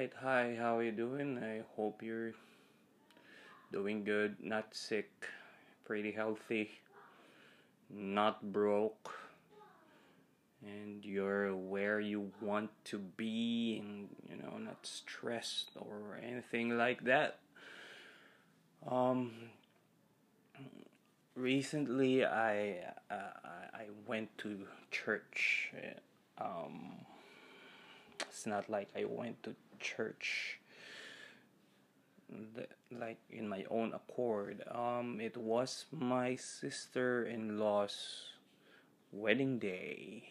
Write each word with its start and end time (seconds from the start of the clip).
Right, 0.00 0.12
hi, 0.18 0.56
how 0.58 0.78
are 0.78 0.82
you 0.82 0.92
doing? 0.92 1.36
I 1.36 1.60
hope 1.76 2.02
you're 2.02 2.32
doing 3.70 4.02
good, 4.02 4.36
not 4.40 4.74
sick, 4.74 5.10
pretty 5.84 6.10
healthy, 6.10 6.70
not 7.90 8.50
broke, 8.50 9.12
and 10.64 11.04
you're 11.04 11.54
where 11.54 12.00
you 12.00 12.32
want 12.40 12.70
to 12.84 12.98
be, 12.98 13.82
and 13.84 14.08
you 14.26 14.42
know, 14.42 14.56
not 14.56 14.86
stressed 14.86 15.72
or 15.76 16.18
anything 16.26 16.78
like 16.78 17.04
that. 17.04 17.40
Um, 18.90 19.32
recently, 21.34 22.24
I 22.24 22.94
uh, 23.10 23.36
I 23.74 23.84
went 24.06 24.38
to 24.38 24.66
church. 24.90 25.74
Um, 26.38 27.04
it's 28.22 28.46
not 28.46 28.70
like 28.70 28.88
I 28.96 29.04
went 29.04 29.42
to 29.42 29.54
church 29.80 30.60
like 32.90 33.18
in 33.30 33.48
my 33.48 33.64
own 33.70 33.92
accord. 33.94 34.62
Um, 34.70 35.20
it 35.20 35.36
was 35.36 35.86
my 35.90 36.36
sister-in-law's 36.36 38.30
wedding 39.12 39.58
day, 39.58 40.28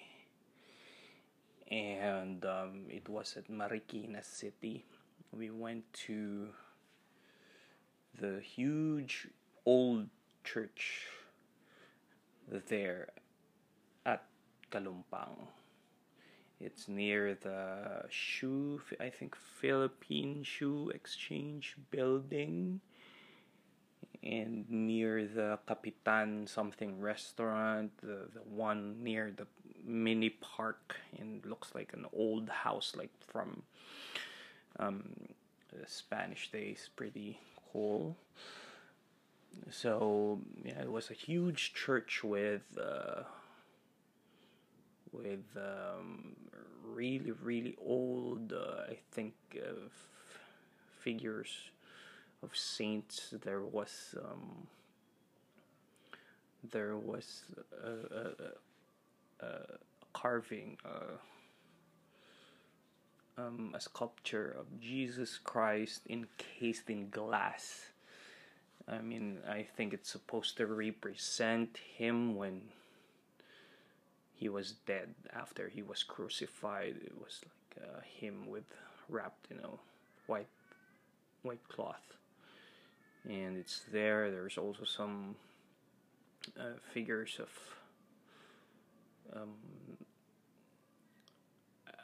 and 1.69 2.45
um, 2.45 2.85
it 2.89 3.07
was 3.09 3.35
at 3.37 3.49
Marikina 3.49 4.23
City. 4.23 4.85
We 5.31 5.49
went 5.49 5.91
to 6.05 6.49
the 8.19 8.41
huge 8.41 9.27
old 9.65 10.07
church 10.43 11.07
there 12.67 13.09
at 14.05 14.23
Calumpang. 14.71 15.47
It's 16.59 16.89
near 16.89 17.35
the 17.35 18.03
shoe, 18.09 18.81
I 18.99 19.09
think, 19.09 19.35
Philippine 19.35 20.43
Shoe 20.43 20.91
Exchange 20.93 21.77
building, 21.89 22.81
and 24.21 24.69
near 24.69 25.25
the 25.25 25.59
Capitan 25.65 26.47
something 26.47 26.99
restaurant, 26.99 27.91
the, 28.01 28.27
the 28.33 28.41
one 28.43 29.01
near 29.01 29.31
the 29.31 29.47
mini 29.85 30.31
park, 30.31 30.97
and 31.17 31.45
looks 31.45 31.73
like 31.73 31.93
an 31.93 32.05
old 32.11 32.49
house, 32.49 32.93
like 32.93 33.13
from 33.25 33.63
um, 34.79 35.13
Spanish 35.85 36.51
days. 36.51 36.89
Pretty 36.93 37.39
cool. 37.71 38.17
So 39.71 40.41
yeah, 40.65 40.81
it 40.81 40.91
was 40.91 41.09
a 41.09 41.13
huge 41.13 41.73
church 41.73 42.21
with. 42.21 42.63
Uh, 42.77 43.23
with 45.11 45.45
um, 45.57 46.35
really 46.83 47.31
really 47.43 47.75
old 47.85 48.53
uh, 48.53 48.91
I 48.91 48.97
think 49.11 49.33
uh, 49.55 49.89
figures 50.99 51.71
of 52.43 52.55
saints. 52.55 53.33
There 53.43 53.61
was 53.61 54.15
um, 54.23 54.67
there 56.71 56.97
was 56.97 57.43
a, 57.83 57.91
a, 59.43 59.45
a 59.45 59.49
carving 60.13 60.77
uh, 60.85 61.17
um, 63.37 63.71
a 63.73 63.79
sculpture 63.79 64.55
of 64.59 64.65
Jesus 64.81 65.37
Christ 65.37 66.01
encased 66.09 66.89
in 66.89 67.09
glass. 67.09 67.91
I 68.87 68.99
mean 68.99 69.37
I 69.47 69.63
think 69.75 69.93
it's 69.93 70.11
supposed 70.11 70.57
to 70.57 70.65
represent 70.65 71.77
him 71.97 72.35
when 72.35 72.61
he 74.39 74.47
was 74.47 74.75
dead 74.85 75.13
after 75.33 75.67
he 75.67 75.81
was 75.81 76.01
crucified. 76.01 76.95
It 77.03 77.11
was 77.19 77.41
like 77.43 77.83
uh, 77.83 77.99
him 78.01 78.47
with 78.47 78.63
wrapped 79.09 79.51
in 79.51 79.57
a 79.57 79.69
white 80.27 80.47
white 81.41 81.67
cloth, 81.67 82.13
and 83.25 83.57
it's 83.57 83.81
there. 83.91 84.31
There's 84.31 84.57
also 84.57 84.85
some 84.85 85.35
uh, 86.57 86.79
figures 86.93 87.37
of. 87.39 87.49
Um, 89.35 89.49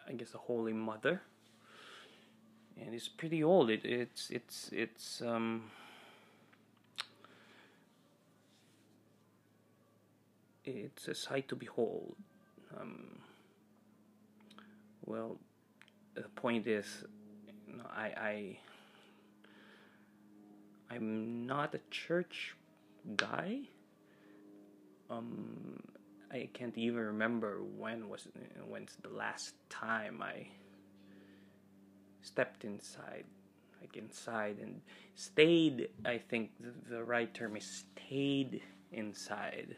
I 0.08 0.14
guess 0.14 0.36
a 0.36 0.38
Holy 0.38 0.74
Mother, 0.74 1.22
and 2.80 2.94
it's 2.94 3.08
pretty 3.08 3.44
old. 3.44 3.70
It 3.70 3.86
it's 3.86 4.30
it's 4.30 4.70
it's 4.74 5.22
um. 5.22 5.72
It's 10.66 11.08
a 11.08 11.16
sight 11.16 11.48
to 11.50 11.56
behold. 11.56 12.16
Um, 12.80 13.20
well, 15.06 15.38
the 16.16 16.24
point 16.36 16.68
is, 16.68 17.04
you 17.68 17.78
know, 17.78 17.86
I, 17.96 18.06
I, 18.06 18.58
I'm 20.90 21.46
not 21.46 21.76
a 21.76 21.80
church 21.92 22.56
guy. 23.16 23.60
Um, 25.10 25.80
I 26.32 26.50
can't 26.54 26.78
even 26.78 27.00
remember 27.00 27.62
when 27.78 28.10
was 28.10 28.28
when's 28.68 28.98
the 29.02 29.10
last 29.10 29.54
time 29.70 30.22
I 30.24 30.48
stepped 32.22 32.66
inside, 32.66 33.26
like 33.80 33.96
inside 33.96 34.58
and 34.60 34.82
stayed. 35.14 35.90
I 36.04 36.18
think 36.18 36.50
the, 36.60 36.96
the 36.96 37.04
right 37.04 37.32
term 37.32 37.56
is 37.56 37.86
stayed 37.96 38.62
inside 38.92 39.78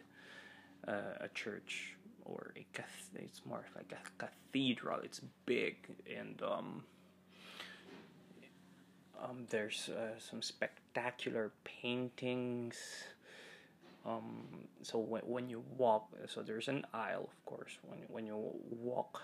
uh, 0.87 0.91
a 1.21 1.27
church 1.33 1.95
or 2.25 2.51
a 2.55 2.65
cath- 2.73 3.11
it's 3.15 3.41
more 3.45 3.65
like 3.75 3.91
a 3.93 4.23
cathedral. 4.25 4.99
It's 5.03 5.21
big 5.45 5.75
and 6.17 6.41
um, 6.41 6.83
um, 9.23 9.45
there's 9.49 9.89
uh, 9.89 10.19
some 10.19 10.41
spectacular 10.41 11.51
paintings. 11.63 12.77
Um, 14.05 14.45
so 14.83 14.99
when 14.99 15.21
when 15.23 15.49
you 15.49 15.63
walk, 15.77 16.09
so 16.27 16.41
there's 16.41 16.67
an 16.67 16.85
aisle, 16.93 17.29
of 17.29 17.45
course. 17.45 17.77
When 17.87 17.99
when 18.07 18.25
you 18.25 18.37
walk, 18.69 19.21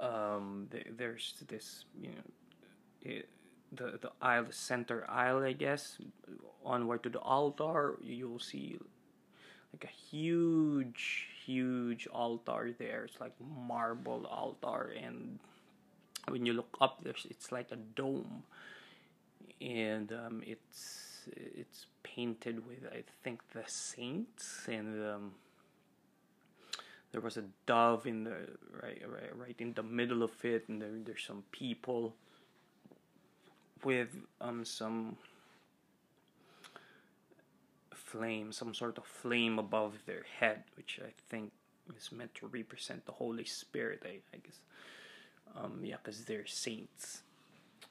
um, 0.00 0.66
the, 0.70 0.82
there's 0.96 1.34
this 1.48 1.84
you 2.00 2.08
know. 2.08 2.22
It, 3.02 3.28
the 3.76 3.98
the 4.00 4.12
aisle, 4.20 4.44
the 4.44 4.52
center 4.52 5.04
aisle, 5.08 5.42
I 5.42 5.52
guess, 5.52 5.98
onward 6.64 7.02
to 7.04 7.08
the 7.10 7.20
altar, 7.20 7.96
you'll 8.02 8.38
see 8.38 8.78
like 9.72 9.84
a 9.84 9.94
huge, 10.10 11.28
huge 11.44 12.06
altar 12.06 12.74
there. 12.78 13.04
It's 13.04 13.20
like 13.20 13.32
marble 13.40 14.26
altar, 14.26 14.94
and 15.02 15.38
when 16.28 16.46
you 16.46 16.52
look 16.52 16.76
up, 16.80 17.02
there's 17.02 17.26
it's 17.28 17.52
like 17.52 17.70
a 17.72 17.76
dome, 17.76 18.44
and 19.60 20.12
um, 20.12 20.42
it's 20.46 21.28
it's 21.36 21.86
painted 22.02 22.66
with 22.66 22.86
I 22.92 23.02
think 23.22 23.40
the 23.52 23.64
saints 23.66 24.66
and 24.68 25.02
um, 25.04 25.32
there 27.12 27.20
was 27.20 27.36
a 27.36 27.44
dove 27.66 28.06
in 28.06 28.24
the 28.24 28.36
right 28.82 29.02
right 29.06 29.36
right 29.36 29.56
in 29.58 29.72
the 29.74 29.82
middle 29.82 30.22
of 30.22 30.44
it, 30.44 30.68
and 30.68 30.82
there, 30.82 30.90
there's 31.04 31.24
some 31.26 31.44
people 31.50 32.14
with 33.82 34.08
um 34.40 34.64
some 34.64 35.16
flame, 37.94 38.52
some 38.52 38.74
sort 38.74 38.98
of 38.98 39.04
flame 39.04 39.58
above 39.58 39.94
their 40.06 40.24
head, 40.38 40.64
which 40.76 41.00
I 41.04 41.10
think 41.28 41.52
is 41.96 42.12
meant 42.12 42.34
to 42.36 42.46
represent 42.46 43.06
the 43.06 43.12
Holy 43.12 43.44
Spirit. 43.44 44.02
I, 44.04 44.18
I 44.34 44.38
guess, 44.38 44.60
um, 45.56 45.80
yeah, 45.82 45.96
because 46.02 46.24
they're 46.24 46.46
saints. 46.46 47.22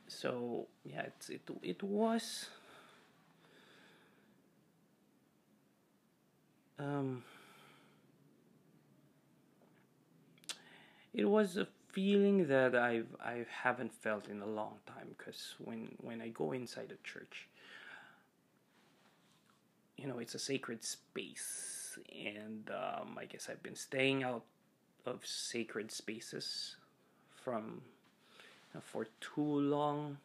So 0.08 0.68
yeah, 0.86 1.04
it's, 1.04 1.30
it 1.30 1.42
it 1.62 1.84
was. 1.84 2.48
Um, 6.80 7.24
it 11.14 11.26
was 11.26 11.58
a 11.58 11.68
feeling 11.94 12.48
that 12.48 12.76
I've 12.76 13.16
I 13.24 13.46
haven't 13.64 13.94
felt 13.94 14.28
in 14.28 14.42
a 14.42 14.48
long 14.48 14.80
time 14.86 15.16
because 15.18 15.56
when 15.60 15.96
when 16.02 16.22
I 16.22 16.30
go 16.30 16.52
inside 16.52 16.92
a 16.92 17.08
church, 17.08 17.48
you 19.98 20.08
know, 20.08 20.20
it's 20.20 20.36
a 20.36 20.40
sacred 20.40 20.84
space, 20.84 21.98
and 22.12 22.70
um, 22.72 23.18
I 23.18 23.26
guess 23.26 23.48
I've 23.50 23.64
been 23.64 23.76
staying 23.76 24.24
out 24.24 24.44
of 25.06 25.26
sacred 25.26 25.92
spaces 25.92 26.76
from 27.44 27.82
uh, 28.76 28.80
for 28.82 29.08
too 29.22 29.60
long. 29.60 30.18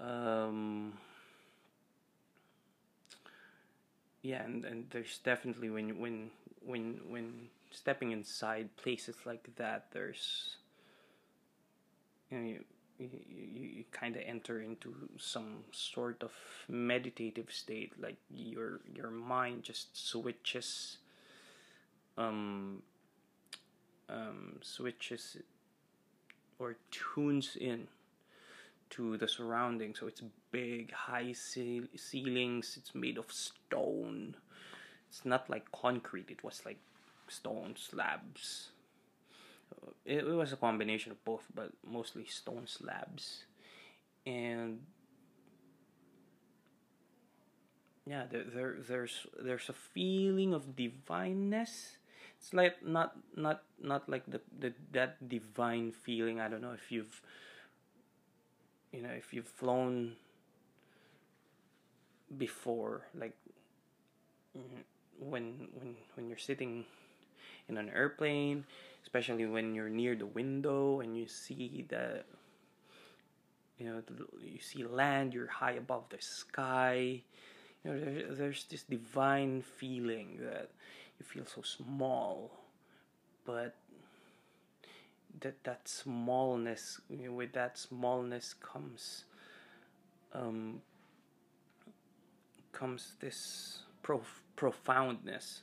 Um, 0.00 0.94
yeah, 4.22 4.42
and, 4.42 4.64
and 4.64 4.86
there's 4.90 5.18
definitely 5.18 5.70
when 5.70 6.00
when 6.00 6.30
when 6.64 7.00
when 7.08 7.48
stepping 7.72 8.12
inside 8.12 8.76
places 8.76 9.16
like 9.24 9.48
that, 9.56 9.86
there's 9.92 10.56
you 12.30 12.38
know 12.38 12.44
you 12.44 12.64
you, 12.98 13.08
you, 13.28 13.68
you 13.68 13.84
kind 13.90 14.16
of 14.16 14.22
enter 14.24 14.60
into 14.60 14.94
some 15.18 15.64
sort 15.72 16.22
of 16.22 16.32
meditative 16.68 17.50
state, 17.50 17.92
like 18.00 18.16
your 18.30 18.80
your 18.94 19.10
mind 19.10 19.62
just 19.62 19.96
switches 20.08 20.98
um 22.18 22.82
um 24.08 24.58
switches 24.60 25.38
or 26.58 26.76
tunes 26.90 27.56
in 27.56 27.88
to 28.90 29.16
the 29.16 29.26
surrounding. 29.26 29.94
So 29.94 30.06
it's 30.06 30.22
big, 30.50 30.92
high 30.92 31.32
ceilings. 31.32 32.76
It's 32.76 32.94
made 32.94 33.18
of 33.18 33.32
stone. 33.32 34.36
It's 35.08 35.24
not 35.24 35.48
like 35.48 35.72
concrete. 35.72 36.30
It 36.30 36.44
was 36.44 36.62
like 36.64 36.78
stone 37.32 37.74
slabs. 37.76 38.70
It, 40.04 40.24
it 40.24 40.36
was 40.36 40.52
a 40.52 40.56
combination 40.56 41.12
of 41.12 41.24
both, 41.24 41.44
but 41.54 41.72
mostly 41.86 42.26
stone 42.26 42.66
slabs. 42.66 43.44
And 44.26 44.80
yeah, 48.06 48.24
there, 48.30 48.44
there 48.44 48.76
there's 48.78 49.26
there's 49.40 49.68
a 49.68 49.72
feeling 49.72 50.54
of 50.54 50.76
divineness. 50.76 51.96
It's 52.38 52.52
like 52.52 52.84
not 52.84 53.16
not 53.36 53.62
not 53.80 54.08
like 54.08 54.26
the, 54.26 54.40
the 54.58 54.74
that 54.92 55.28
divine 55.28 55.92
feeling. 55.92 56.40
I 56.40 56.48
don't 56.48 56.62
know 56.62 56.74
if 56.74 56.90
you've 56.90 57.22
you 58.92 59.02
know 59.02 59.14
if 59.14 59.32
you've 59.32 59.46
flown 59.48 60.16
before 62.36 63.02
like 63.14 63.36
when 65.18 65.68
when 65.78 65.94
when 66.14 66.28
you're 66.28 66.38
sitting 66.38 66.84
in 67.68 67.76
an 67.76 67.90
airplane 67.90 68.64
especially 69.02 69.46
when 69.46 69.74
you're 69.74 69.88
near 69.90 70.14
the 70.14 70.26
window 70.26 71.00
and 71.00 71.16
you 71.16 71.26
see 71.26 71.84
the 71.88 72.22
you 73.78 73.86
know 73.86 74.02
you 74.40 74.60
see 74.60 74.84
land 74.84 75.34
you're 75.34 75.48
high 75.48 75.72
above 75.72 76.04
the 76.10 76.20
sky. 76.20 77.20
You 77.84 77.90
know 77.90 78.00
there, 78.00 78.34
there's 78.34 78.64
this 78.64 78.84
divine 78.84 79.62
feeling 79.62 80.38
that 80.40 80.70
you 81.18 81.26
feel 81.26 81.44
so 81.46 81.62
small 81.62 82.50
but 83.44 83.74
that 85.40 85.62
that 85.64 85.88
smallness 85.88 87.00
you 87.10 87.26
know, 87.28 87.32
with 87.32 87.52
that 87.52 87.76
smallness 87.78 88.54
comes 88.54 89.24
um, 90.34 90.80
comes 92.72 93.14
this 93.20 93.80
prof- 94.02 94.42
profoundness 94.56 95.62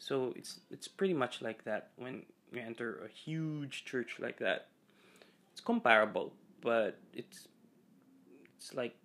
so 0.00 0.32
it's 0.34 0.58
it's 0.72 0.88
pretty 0.88 1.14
much 1.14 1.40
like 1.40 1.62
that 1.64 1.90
when 1.96 2.22
you 2.52 2.60
enter 2.60 3.00
a 3.04 3.08
huge 3.08 3.84
church 3.84 4.16
like 4.18 4.38
that 4.40 4.66
it's 5.52 5.60
comparable 5.60 6.32
but 6.60 6.98
it's 7.14 7.46
it's 8.56 8.74
like 8.74 8.96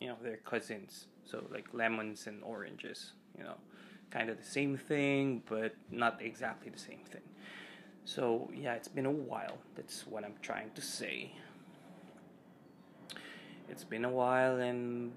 you 0.00 0.06
know 0.06 0.16
they're 0.22 0.44
cousins 0.44 1.06
so 1.24 1.42
like 1.50 1.66
lemons 1.72 2.28
and 2.28 2.44
oranges 2.44 3.14
you 3.36 3.42
know 3.42 3.56
kind 4.10 4.30
of 4.30 4.36
the 4.36 4.44
same 4.44 4.76
thing 4.76 5.42
but 5.48 5.74
not 5.90 6.22
exactly 6.22 6.70
the 6.70 6.78
same 6.78 7.02
thing 7.10 7.26
so, 8.06 8.48
yeah, 8.54 8.74
it's 8.74 8.86
been 8.86 9.04
a 9.04 9.10
while. 9.10 9.58
That's 9.74 10.06
what 10.06 10.24
I'm 10.24 10.36
trying 10.40 10.70
to 10.76 10.80
say. 10.80 11.32
It's 13.68 13.82
been 13.82 14.04
a 14.04 14.10
while, 14.10 14.60
and 14.60 15.10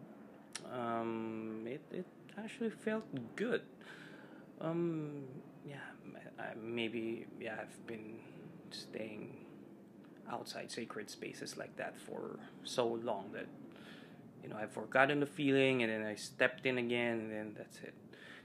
um, 0.74 1.65
it, 1.68 1.81
it 1.92 2.06
actually 2.36 2.72
felt 2.72 3.04
good. 3.36 3.62
Um, 4.61 5.23
yeah, 5.67 5.77
I, 6.38 6.56
maybe, 6.61 7.25
yeah, 7.39 7.56
I've 7.61 7.88
been 7.88 8.19
staying 8.71 9.35
outside 10.31 10.71
sacred 10.71 11.09
spaces 11.09 11.57
like 11.57 11.75
that 11.77 11.97
for 11.97 12.39
so 12.63 12.88
long 12.88 13.25
that 13.33 13.47
you 14.44 14.50
know 14.50 14.56
I've 14.57 14.71
forgotten 14.71 15.19
the 15.19 15.25
feeling 15.25 15.81
and 15.83 15.91
then 15.91 16.06
I 16.06 16.15
stepped 16.15 16.65
in 16.65 16.77
again 16.77 17.19
and 17.19 17.31
then 17.31 17.56
that's 17.57 17.79
it. 17.79 17.94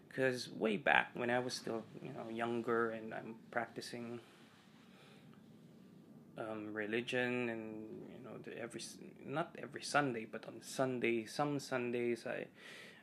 Because 0.09 0.49
way 0.49 0.77
back 0.77 1.11
when 1.15 1.29
I 1.31 1.39
was 1.41 1.55
still 1.55 1.83
you 2.03 2.11
know 2.11 2.31
younger 2.33 2.91
and 2.91 3.13
I'm 3.13 3.35
practicing 3.51 4.21
um, 6.39 6.73
religion 6.73 7.49
and 7.49 7.85
you 8.09 8.25
know 8.25 8.39
the 8.45 8.59
every 8.59 8.81
not 9.25 9.55
every 9.63 9.83
Sunday 9.83 10.27
but 10.31 10.47
on 10.47 10.55
Sunday 10.63 11.27
some 11.27 11.59
Sundays 11.59 12.25
I 12.27 12.47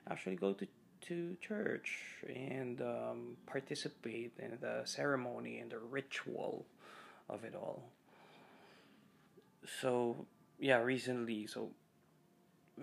actually 0.09 0.35
go 0.35 0.53
to 0.53 0.67
to 1.07 1.36
church 1.42 2.00
and 2.27 2.81
um, 2.81 3.38
participate 3.45 4.33
in 4.39 4.57
the 4.62 4.81
ceremony 4.86 5.59
and 5.59 5.71
the 5.71 5.80
ritual 5.80 6.65
of 7.30 7.44
it 7.44 7.56
all. 7.56 7.89
So 9.81 10.25
yeah, 10.59 10.77
recently 10.77 11.48
so 11.48 11.71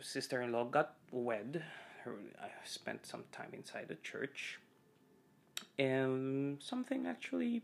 sister-in-law 0.00 0.64
got 0.64 0.94
wed. 1.10 1.62
I 2.06 2.48
spent 2.64 3.06
some 3.06 3.24
time 3.32 3.50
inside 3.52 3.88
the 3.88 3.96
church, 3.96 4.58
and 5.78 6.62
something 6.62 7.06
actually 7.06 7.62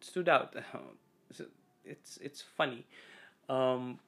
stood 0.00 0.28
out. 0.28 0.54
it's 1.84 2.16
it's 2.16 2.42
funny. 2.42 2.86
Um, 3.48 4.00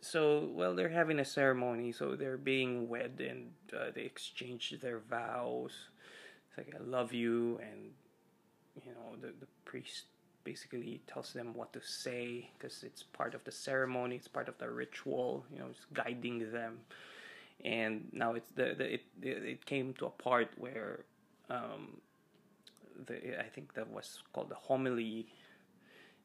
so 0.00 0.48
well, 0.52 0.74
they're 0.74 0.88
having 0.88 1.18
a 1.18 1.24
ceremony, 1.24 1.92
so 1.92 2.16
they're 2.16 2.36
being 2.36 2.88
wed, 2.88 3.20
and 3.20 3.50
uh, 3.72 3.90
they 3.94 4.02
exchange 4.02 4.74
their 4.80 5.00
vows. 5.00 5.72
It's 6.48 6.58
like 6.58 6.74
I 6.74 6.82
love 6.82 7.12
you, 7.12 7.58
and 7.62 7.90
you 8.84 8.92
know 8.92 9.16
the 9.20 9.28
the 9.28 9.48
priest 9.64 10.04
basically 10.44 11.02
tells 11.06 11.32
them 11.32 11.52
what 11.52 11.72
to 11.72 11.80
say 11.82 12.50
because 12.56 12.82
it's 12.82 13.02
part 13.02 13.34
of 13.34 13.44
the 13.44 13.52
ceremony, 13.52 14.16
it's 14.16 14.28
part 14.28 14.48
of 14.48 14.56
the 14.58 14.70
ritual. 14.70 15.44
You 15.52 15.58
know, 15.58 15.66
it's 15.70 15.86
guiding 15.92 16.50
them. 16.52 16.78
And 17.64 18.08
now 18.12 18.34
it's 18.34 18.50
the, 18.54 18.74
the 18.78 18.94
it 18.94 19.02
it 19.20 19.66
came 19.66 19.92
to 19.94 20.06
a 20.06 20.10
part 20.10 20.48
where 20.56 21.04
um, 21.50 22.00
the 23.06 23.40
I 23.40 23.48
think 23.48 23.74
that 23.74 23.90
was 23.90 24.22
called 24.32 24.48
the 24.48 24.54
homily 24.54 25.26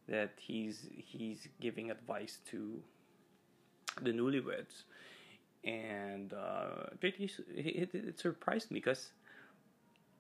that 0.08 0.34
he's 0.38 0.88
he's 0.96 1.48
giving 1.60 1.90
advice 1.90 2.38
to 2.52 2.82
the 4.02 4.12
newlyweds, 4.12 4.84
and 5.64 6.34
uh, 6.34 6.88
it, 7.02 7.16
it, 7.56 7.90
it 7.94 8.20
surprised 8.20 8.72
me 8.72 8.80
because 8.80 9.12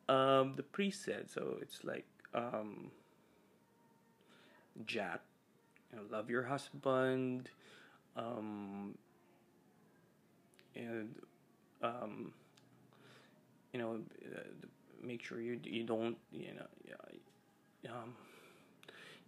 um, 0.09 0.53
the 0.55 0.63
priest 0.63 1.03
said 1.03 1.29
so. 1.29 1.57
It's 1.61 1.83
like 1.83 2.05
um, 2.33 2.91
Jack, 4.85 5.21
you 5.91 5.97
know, 5.99 6.03
love 6.11 6.29
your 6.29 6.43
husband, 6.43 7.49
um, 8.17 8.95
and 10.75 11.15
um, 11.81 12.33
you 13.73 13.79
know, 13.79 13.99
uh, 14.35 14.39
make 15.03 15.23
sure 15.23 15.41
you 15.41 15.59
you 15.63 15.83
don't 15.83 16.17
you 16.31 16.53
know 16.53 16.67
um, 17.91 18.13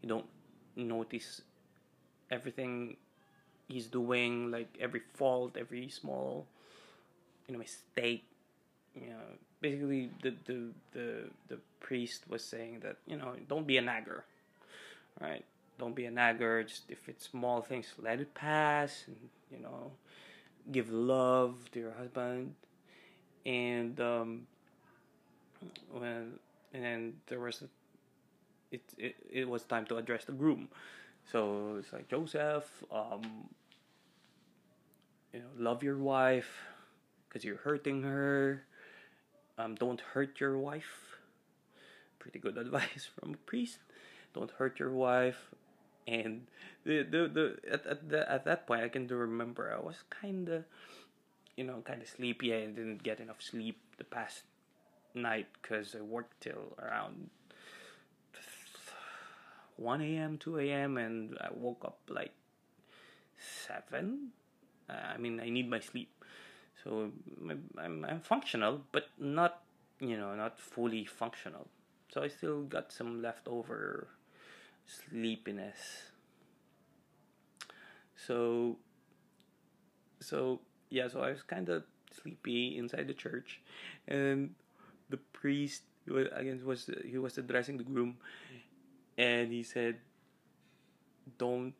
you 0.01 0.09
don't 0.09 0.25
notice 0.75 1.41
everything 2.31 2.97
he's 3.67 3.87
doing, 3.87 4.51
like 4.51 4.77
every 4.79 5.01
fault, 5.15 5.57
every 5.57 5.89
small, 5.89 6.47
you 7.47 7.53
know, 7.53 7.59
mistake. 7.59 8.25
You 8.95 9.09
know, 9.09 9.27
basically 9.61 10.09
the 10.21 10.33
the 10.45 10.59
the 10.93 11.07
the 11.49 11.57
priest 11.79 12.23
was 12.29 12.43
saying 12.43 12.79
that 12.81 12.97
you 13.07 13.17
know 13.17 13.33
don't 13.47 13.67
be 13.67 13.77
a 13.77 13.81
nagger, 13.81 14.25
right? 15.21 15.43
Don't 15.79 15.95
be 15.95 16.05
a 16.05 16.11
nagger. 16.11 16.63
Just 16.63 16.83
if 16.89 17.09
it's 17.09 17.25
small 17.29 17.61
things, 17.61 17.93
let 18.01 18.19
it 18.19 18.33
pass, 18.33 19.03
and 19.07 19.17
you 19.51 19.59
know, 19.59 19.91
give 20.71 20.91
love 20.91 21.55
to 21.73 21.79
your 21.79 21.93
husband, 21.93 22.55
and 23.45 23.99
um, 23.99 24.47
when 25.91 26.39
and 26.73 26.83
then 26.83 27.13
there 27.27 27.39
was 27.39 27.61
a 27.61 27.65
it, 28.71 28.81
it, 28.97 29.15
it 29.31 29.49
was 29.49 29.63
time 29.63 29.85
to 29.87 29.97
address 29.97 30.25
the 30.25 30.31
groom. 30.31 30.67
So 31.31 31.77
it's 31.79 31.91
like 31.91 32.07
Joseph, 32.07 32.83
um, 32.91 33.49
you 35.33 35.39
know, 35.39 35.45
love 35.57 35.83
your 35.83 35.97
wife 35.97 36.49
because 37.27 37.43
you're 37.43 37.57
hurting 37.57 38.03
her. 38.03 38.63
Um, 39.57 39.75
don't 39.75 39.99
hurt 39.99 40.39
your 40.39 40.57
wife. 40.57 41.17
Pretty 42.19 42.39
good 42.39 42.57
advice 42.65 43.09
from 43.19 43.33
a 43.33 43.37
priest. 43.37 43.79
Don't 44.33 44.51
hurt 44.51 44.79
your 44.79 44.91
wife. 44.91 45.53
And 46.07 46.45
the 46.85 47.01
the, 47.01 47.27
the 47.27 47.73
at 47.73 47.85
at, 47.85 48.09
the, 48.09 48.31
at 48.31 48.45
that 48.45 48.67
point, 48.67 48.83
I 48.83 48.89
can 48.89 49.07
do 49.07 49.15
remember 49.15 49.73
I 49.75 49.83
was 49.83 50.03
kind 50.09 50.47
of, 50.49 50.63
you 51.57 51.63
know, 51.63 51.81
kind 51.83 52.01
of 52.01 52.07
sleepy. 52.07 52.53
I 52.53 52.67
didn't 52.67 53.01
get 53.01 53.19
enough 53.19 53.41
sleep 53.41 53.79
the 53.97 54.03
past 54.03 54.43
night 55.15 55.47
because 55.61 55.95
I 55.95 56.01
worked 56.01 56.41
till 56.41 56.77
around 56.77 57.29
1 59.77 60.01
a.m., 60.01 60.37
2 60.37 60.59
a.m., 60.59 60.97
and 60.97 61.37
I 61.39 61.49
woke 61.53 61.83
up 61.85 61.99
like 62.09 62.33
7. 63.37 64.29
Uh, 64.89 64.93
I 64.93 65.17
mean, 65.17 65.39
I 65.39 65.49
need 65.49 65.69
my 65.69 65.79
sleep. 65.79 66.11
So 66.83 67.11
I'm, 67.79 68.05
I'm 68.07 68.21
functional, 68.21 68.81
but 68.91 69.09
not, 69.17 69.63
you 69.99 70.17
know, 70.17 70.35
not 70.35 70.59
fully 70.59 71.05
functional. 71.05 71.67
So 72.13 72.21
I 72.21 72.27
still 72.27 72.63
got 72.63 72.91
some 72.91 73.21
leftover 73.21 74.07
sleepiness. 74.85 76.11
So, 78.15 78.77
so 80.19 80.61
yeah, 80.89 81.07
so 81.07 81.21
I 81.21 81.31
was 81.31 81.43
kind 81.43 81.69
of 81.69 81.83
sleepy 82.21 82.77
inside 82.77 83.07
the 83.07 83.13
church, 83.13 83.61
and 84.07 84.55
the 85.09 85.17
priest 85.17 85.83
was 86.07 86.27
again 86.33 86.61
was 86.63 86.89
he 87.03 87.17
was 87.17 87.37
addressing 87.37 87.77
the 87.77 87.83
groom, 87.83 88.17
and 89.17 89.51
he 89.51 89.63
said, 89.63 89.97
don't 91.37 91.73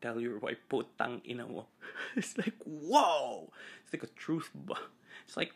tell 0.00 0.20
your 0.20 0.38
wife 0.38 0.58
putang 0.70 1.20
ina 1.28 1.46
mo. 1.46 1.66
It's 2.16 2.36
like 2.38 2.54
whoa. 2.64 3.50
It's 3.84 3.92
like 3.92 4.04
a 4.04 4.12
truth 4.14 4.50
bomb. 4.54 4.78
It's 5.26 5.36
like 5.36 5.52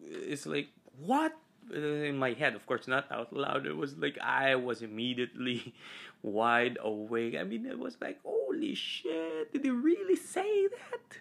it's 0.00 0.46
like 0.46 0.68
what 0.98 1.36
in 1.72 2.18
my 2.18 2.32
head, 2.32 2.54
of 2.54 2.66
course, 2.66 2.88
not 2.88 3.06
out 3.10 3.32
loud. 3.32 3.66
It 3.66 3.76
was 3.76 3.96
like 3.96 4.18
I 4.18 4.54
was 4.56 4.82
immediately 4.82 5.74
wide 6.22 6.78
awake. 6.80 7.36
I 7.38 7.44
mean, 7.44 7.66
it 7.66 7.78
was 7.78 7.96
like, 8.00 8.18
holy 8.24 8.74
shit! 8.74 9.52
Did 9.52 9.64
he 9.64 9.70
really 9.70 10.16
say 10.16 10.66
that? 10.66 11.18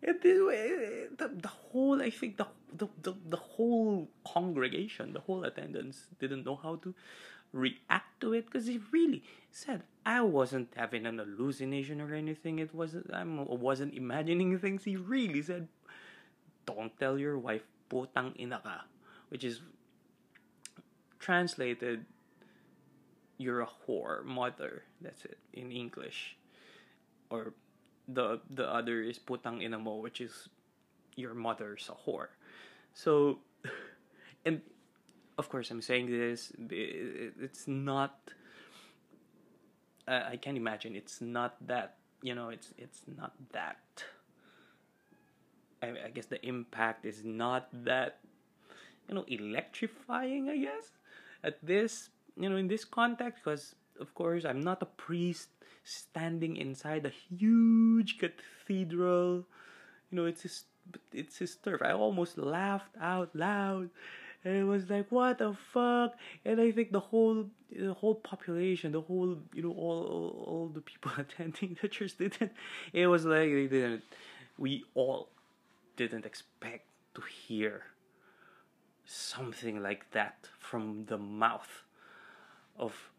And 0.00 0.20
the, 0.22 1.08
the, 1.16 1.28
the 1.28 1.48
whole, 1.48 2.00
I 2.00 2.10
think 2.10 2.36
the, 2.36 2.46
the 2.72 2.86
the 3.02 3.14
the 3.28 3.36
whole 3.36 4.08
congregation, 4.24 5.12
the 5.12 5.20
whole 5.20 5.42
attendance 5.42 6.06
didn't 6.20 6.46
know 6.46 6.54
how 6.54 6.76
to 6.76 6.94
react 7.52 8.20
to 8.20 8.32
it 8.32 8.46
because 8.46 8.66
he 8.66 8.80
really 8.92 9.22
said 9.50 9.82
I 10.04 10.22
wasn't 10.22 10.72
having 10.76 11.06
an 11.06 11.18
hallucination 11.18 12.00
or 12.00 12.14
anything. 12.14 12.58
It 12.58 12.74
wasn't 12.74 13.12
I 13.12 13.24
wasn't 13.24 13.94
imagining 13.94 14.58
things. 14.58 14.84
He 14.84 14.96
really 14.96 15.42
said, 15.42 15.68
"Don't 16.66 16.92
tell 16.98 17.18
your 17.18 17.38
wife 17.38 17.64
putang 17.88 18.38
ina 18.38 18.60
ka." 18.60 18.84
which 19.28 19.44
is 19.44 19.60
translated 21.18 22.04
you're 23.36 23.60
a 23.60 23.68
whore 23.86 24.24
mother 24.24 24.82
that's 25.00 25.24
it 25.24 25.38
in 25.52 25.70
english 25.70 26.36
or 27.30 27.52
the 28.08 28.40
the 28.50 28.66
other 28.66 29.02
is 29.02 29.18
putang 29.18 29.62
ina 29.62 29.78
mo 29.78 29.96
which 29.96 30.20
is 30.20 30.48
your 31.16 31.34
mother's 31.34 31.90
a 31.90 32.08
whore 32.08 32.28
so 32.94 33.38
and 34.46 34.60
of 35.38 35.48
course 35.48 35.70
i'm 35.70 35.80
saying 35.80 36.06
this 36.10 36.52
it's 36.70 37.66
not 37.66 38.30
uh, 40.06 40.22
i 40.30 40.36
can't 40.36 40.56
imagine. 40.56 40.96
It's 40.96 41.20
not 41.20 41.56
that 41.66 41.96
you 42.22 42.34
know 42.34 42.48
it's 42.48 42.72
it's 42.78 43.02
not 43.06 43.32
that. 43.52 43.78
I, 45.82 45.94
I 46.06 46.10
guess 46.12 46.26
the 46.26 46.44
impact 46.44 47.04
is 47.04 47.24
not 47.24 47.68
that 47.84 48.18
you 49.08 49.14
know 49.14 49.24
electrifying 49.28 50.48
i 50.50 50.56
guess 50.56 50.90
at 51.44 51.64
this 51.64 52.10
you 52.36 52.48
know 52.48 52.56
in 52.56 52.66
this 52.66 52.84
context 52.84 53.44
because 53.44 53.76
of 54.00 54.12
course 54.14 54.44
i'm 54.44 54.60
not 54.60 54.82
a 54.82 54.86
priest 54.86 55.48
standing 55.88 56.56
inside 56.56 57.06
a 57.06 57.10
huge 57.10 58.18
cathedral. 58.18 59.46
You 60.10 60.16
know 60.16 60.26
it's 60.26 60.42
his 60.42 60.64
it's 61.12 61.38
his 61.38 61.56
turf. 61.56 61.80
I 61.82 61.92
almost 61.92 62.38
laughed 62.38 62.96
out 63.00 63.34
loud 63.34 63.90
and 64.44 64.56
it 64.56 64.64
was 64.64 64.88
like 64.88 65.10
what 65.10 65.38
the 65.38 65.54
fuck? 65.72 66.14
And 66.44 66.60
i 66.60 66.70
think 66.70 66.92
the 66.92 67.00
whole 67.00 67.46
the 67.70 67.92
whole 67.94 68.14
population 68.14 68.92
the 68.92 69.00
whole 69.00 69.36
you 69.52 69.62
know 69.62 69.72
all 69.72 70.02
all, 70.04 70.44
all 70.46 70.68
the 70.68 70.80
people 70.80 71.10
attending 71.18 71.76
the 71.80 71.88
church 71.88 72.16
didn't 72.16 72.52
it 72.92 73.06
was 73.06 73.24
like 73.24 73.50
they 73.50 73.66
didn't 73.66 74.02
we 74.56 74.84
all 74.94 75.28
didn't 75.96 76.24
expect 76.26 76.86
to 77.14 77.22
hear 77.22 77.82
something 79.04 79.82
like 79.82 80.10
that 80.12 80.48
from 80.58 81.04
the 81.06 81.18
mouth 81.18 81.84
of 82.78 83.10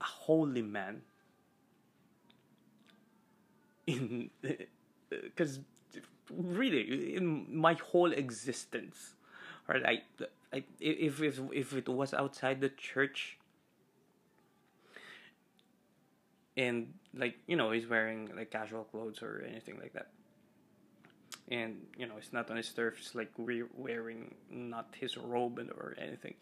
a 0.00 0.04
holy 0.04 0.62
man 0.62 1.02
in 3.86 4.30
because 5.10 5.60
really 6.30 7.14
in 7.14 7.46
my 7.54 7.74
whole 7.74 8.12
existence 8.12 9.14
right 9.72 9.84
I, 9.84 10.56
I 10.56 10.64
if 10.80 11.22
if 11.22 11.40
if 11.52 11.72
it 11.72 11.88
was 11.88 12.14
outside 12.14 12.60
the 12.60 12.68
church 12.68 13.38
and 16.56 16.92
like 17.14 17.36
you 17.46 17.56
know 17.56 17.70
he's 17.70 17.86
wearing 17.86 18.30
like 18.36 18.50
casual 18.50 18.84
clothes 18.84 19.22
or 19.22 19.44
anything 19.48 19.78
like 19.80 19.92
that 19.94 20.08
and 21.50 21.80
you 21.96 22.06
know 22.06 22.14
it's 22.18 22.32
not 22.32 22.50
on 22.50 22.56
his 22.56 22.70
turf 22.70 22.96
it's 22.98 23.14
like 23.14 23.30
re- 23.38 23.64
wearing 23.74 24.34
not 24.50 24.94
his 24.98 25.16
robe 25.16 25.58
or 25.58 25.94
anything 25.98 26.34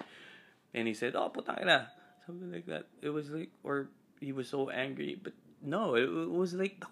and 0.74 0.88
he 0.88 0.94
said 0.94 1.14
oh 1.14 1.30
putang 1.30 1.86
something 2.26 2.52
like 2.52 2.66
that 2.66 2.86
it 3.02 3.10
was 3.10 3.30
like 3.30 3.50
or 3.62 3.88
he 4.20 4.32
was 4.32 4.48
so 4.48 4.68
angry 4.70 5.18
but 5.22 5.32
no 5.62 5.94
it, 5.94 6.02
it 6.02 6.30
was 6.30 6.54
like 6.54 6.82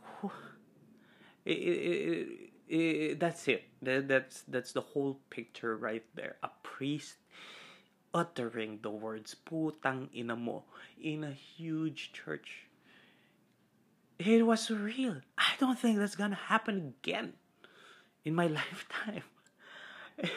it, 1.45 1.53
it, 1.53 1.53
it, 1.53 2.48
that's 3.19 3.49
it. 3.49 3.65
That, 3.83 4.09
that's 4.09 4.43
that's 4.49 4.73
the 4.73 4.81
whole 4.81 5.21
picture 5.31 5.77
right 5.77 6.05
there. 6.15 6.37
A 6.43 6.51
priest 6.63 7.17
uttering 8.15 8.81
the 8.83 8.91
words 8.91 9.35
putang 9.35 10.09
ina 10.15 10.37
mo 10.37 10.65
in 11.01 11.25
a 11.25 11.33
huge 11.33 12.13
church. 12.13 12.65
It 14.19 14.45
was 14.45 14.67
surreal 14.67 15.23
i 15.39 15.55
don't 15.61 15.79
think 15.79 15.97
that's 15.97 16.17
gonna 16.17 16.35
happen 16.35 16.95
again 16.99 17.35
in 18.25 18.35
my 18.35 18.47
lifetime. 18.61 19.23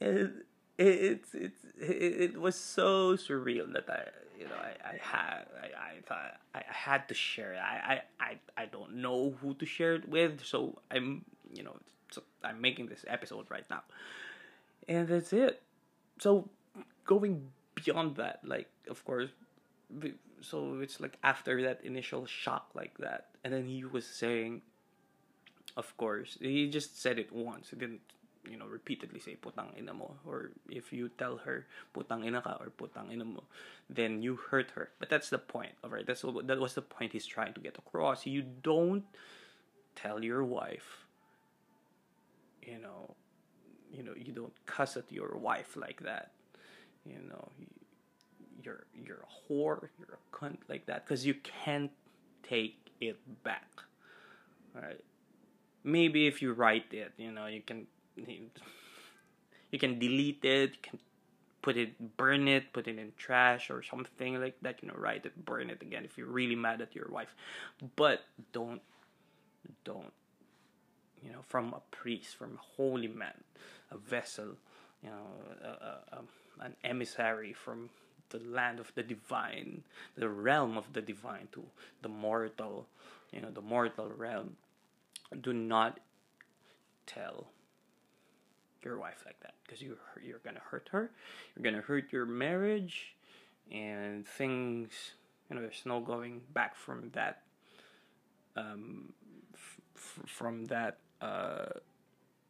it, 0.00 0.32
it's 0.78 1.34
it's 1.34 1.60
it, 1.78 2.40
was 2.40 2.56
so 2.56 3.16
surreal 3.16 3.72
that 3.72 3.84
I 3.88 4.08
you 4.38 4.46
know 4.46 4.56
I, 4.56 4.88
I 4.88 4.98
had 5.00 5.46
I, 5.62 5.66
I 5.66 6.00
thought 6.06 6.40
I 6.54 6.62
had 6.66 7.08
to 7.08 7.14
share 7.14 7.54
it. 7.54 7.58
I, 7.58 8.02
I, 8.20 8.24
I, 8.24 8.62
I 8.62 8.66
don't 8.66 8.96
know 8.96 9.34
who 9.40 9.54
to 9.54 9.66
share 9.66 9.94
it 9.94 10.08
with, 10.08 10.44
so 10.44 10.78
I'm 10.90 11.24
you 11.52 11.62
know 11.62 11.76
so 12.10 12.22
I'm 12.42 12.60
making 12.60 12.86
this 12.86 13.04
episode 13.06 13.46
right 13.50 13.64
now. 13.70 13.82
And 14.88 15.08
that's 15.08 15.32
it. 15.32 15.62
So 16.18 16.48
going 17.04 17.48
beyond 17.74 18.16
that, 18.16 18.40
like 18.44 18.68
of 18.88 19.04
course 19.04 19.30
so 20.40 20.80
it's 20.80 21.00
like 21.00 21.16
after 21.22 21.62
that 21.62 21.80
initial 21.84 22.26
shock 22.26 22.70
like 22.74 22.98
that 22.98 23.28
and 23.44 23.54
then 23.54 23.64
he 23.64 23.84
was 23.84 24.04
saying 24.04 24.60
of 25.76 25.96
course. 25.96 26.38
He 26.40 26.68
just 26.68 27.00
said 27.00 27.18
it 27.18 27.32
once. 27.32 27.70
He 27.70 27.76
didn't, 27.76 28.00
you 28.50 28.56
know, 28.56 28.66
repeatedly 28.66 29.20
say 29.20 29.36
putang 29.36 29.76
ina 29.78 29.94
mo. 29.94 30.16
Or 30.26 30.50
if 30.68 30.92
you 30.92 31.08
tell 31.08 31.38
her 31.38 31.66
putang 31.94 32.24
ina 32.24 32.42
ka 32.42 32.58
or 32.60 32.70
putang 32.70 33.12
ina 33.12 33.24
mo, 33.24 33.44
then 33.88 34.22
you 34.22 34.36
hurt 34.36 34.72
her. 34.72 34.90
But 34.98 35.08
that's 35.08 35.30
the 35.30 35.38
point, 35.38 35.72
alright? 35.82 36.06
That's 36.06 36.22
that 36.22 36.58
was 36.60 36.74
the 36.74 36.82
point 36.82 37.12
he's 37.12 37.26
trying 37.26 37.54
to 37.54 37.60
get 37.60 37.78
across. 37.78 38.26
You 38.26 38.42
don't 38.42 39.04
tell 39.96 40.22
your 40.22 40.44
wife, 40.44 41.06
you 42.62 42.78
know, 42.78 43.14
you 43.92 44.02
know, 44.02 44.14
you 44.16 44.32
don't 44.32 44.54
cuss 44.66 44.96
at 44.96 45.10
your 45.10 45.36
wife 45.36 45.76
like 45.76 46.02
that. 46.02 46.32
You 47.04 47.20
know, 47.28 47.48
you're 48.62 48.84
you're 48.94 49.24
a 49.24 49.32
whore, 49.52 49.88
you're 49.98 50.18
a 50.18 50.24
cunt 50.34 50.58
like 50.68 50.86
that 50.86 51.04
because 51.04 51.24
you 51.26 51.34
can't 51.42 51.92
take 52.42 52.90
it 53.00 53.18
back. 53.42 53.70
All 54.74 54.82
right 54.82 55.00
maybe 55.84 56.26
if 56.26 56.40
you 56.40 56.52
write 56.52 56.92
it, 56.92 57.12
you 57.18 57.30
know, 57.30 57.46
you 57.46 57.60
can 57.60 57.86
you 58.16 59.78
can 59.78 59.98
delete 59.98 60.44
it, 60.44 60.70
you 60.70 60.78
can 60.82 60.98
put 61.62 61.76
it, 61.76 62.16
burn 62.16 62.46
it, 62.46 62.72
put 62.72 62.86
it 62.86 62.98
in 62.98 63.12
trash 63.16 63.70
or 63.70 63.82
something 63.82 64.40
like 64.40 64.56
that. 64.62 64.82
You 64.82 64.88
know, 64.88 64.94
write 64.96 65.24
it, 65.24 65.44
burn 65.44 65.70
it 65.70 65.82
again 65.82 66.04
if 66.04 66.18
you're 66.18 66.26
really 66.26 66.54
mad 66.54 66.80
at 66.80 66.94
your 66.94 67.08
wife. 67.08 67.34
But 67.96 68.24
don't, 68.52 68.82
don't, 69.84 70.12
you 71.22 71.32
know, 71.32 71.40
from 71.42 71.72
a 71.72 71.80
priest, 71.90 72.36
from 72.36 72.58
a 72.58 72.76
holy 72.76 73.08
man, 73.08 73.42
a 73.90 73.96
vessel, 73.96 74.56
you 75.02 75.08
know, 75.08 75.26
a, 75.62 76.16
a, 76.16 76.20
an 76.60 76.76
emissary 76.84 77.52
from 77.52 77.88
the 78.30 78.38
land 78.38 78.78
of 78.78 78.92
the 78.94 79.02
divine, 79.02 79.82
the 80.16 80.28
realm 80.28 80.76
of 80.76 80.92
the 80.92 81.00
divine 81.00 81.48
to 81.52 81.62
the 82.02 82.08
mortal, 82.08 82.86
you 83.32 83.40
know, 83.40 83.50
the 83.50 83.62
mortal 83.62 84.10
realm 84.16 84.56
do 85.40 85.52
not 85.52 85.98
tell 87.06 87.46
your 88.84 88.98
wife 88.98 89.22
like 89.26 89.38
that 89.40 89.54
because 89.64 89.80
you 89.82 89.96
you're 90.22 90.40
gonna 90.44 90.60
hurt 90.70 90.88
her 90.92 91.10
you're 91.54 91.64
gonna 91.64 91.82
hurt 91.82 92.12
your 92.12 92.26
marriage 92.26 93.14
and 93.72 94.26
things 94.26 95.12
you 95.48 95.56
know 95.56 95.62
there's 95.62 95.82
no 95.84 96.00
going 96.00 96.40
back 96.52 96.74
from 96.76 97.10
that 97.12 97.42
um, 98.56 99.12
f- 99.54 100.20
from 100.26 100.64
that 100.66 100.98
uh, 101.20 101.66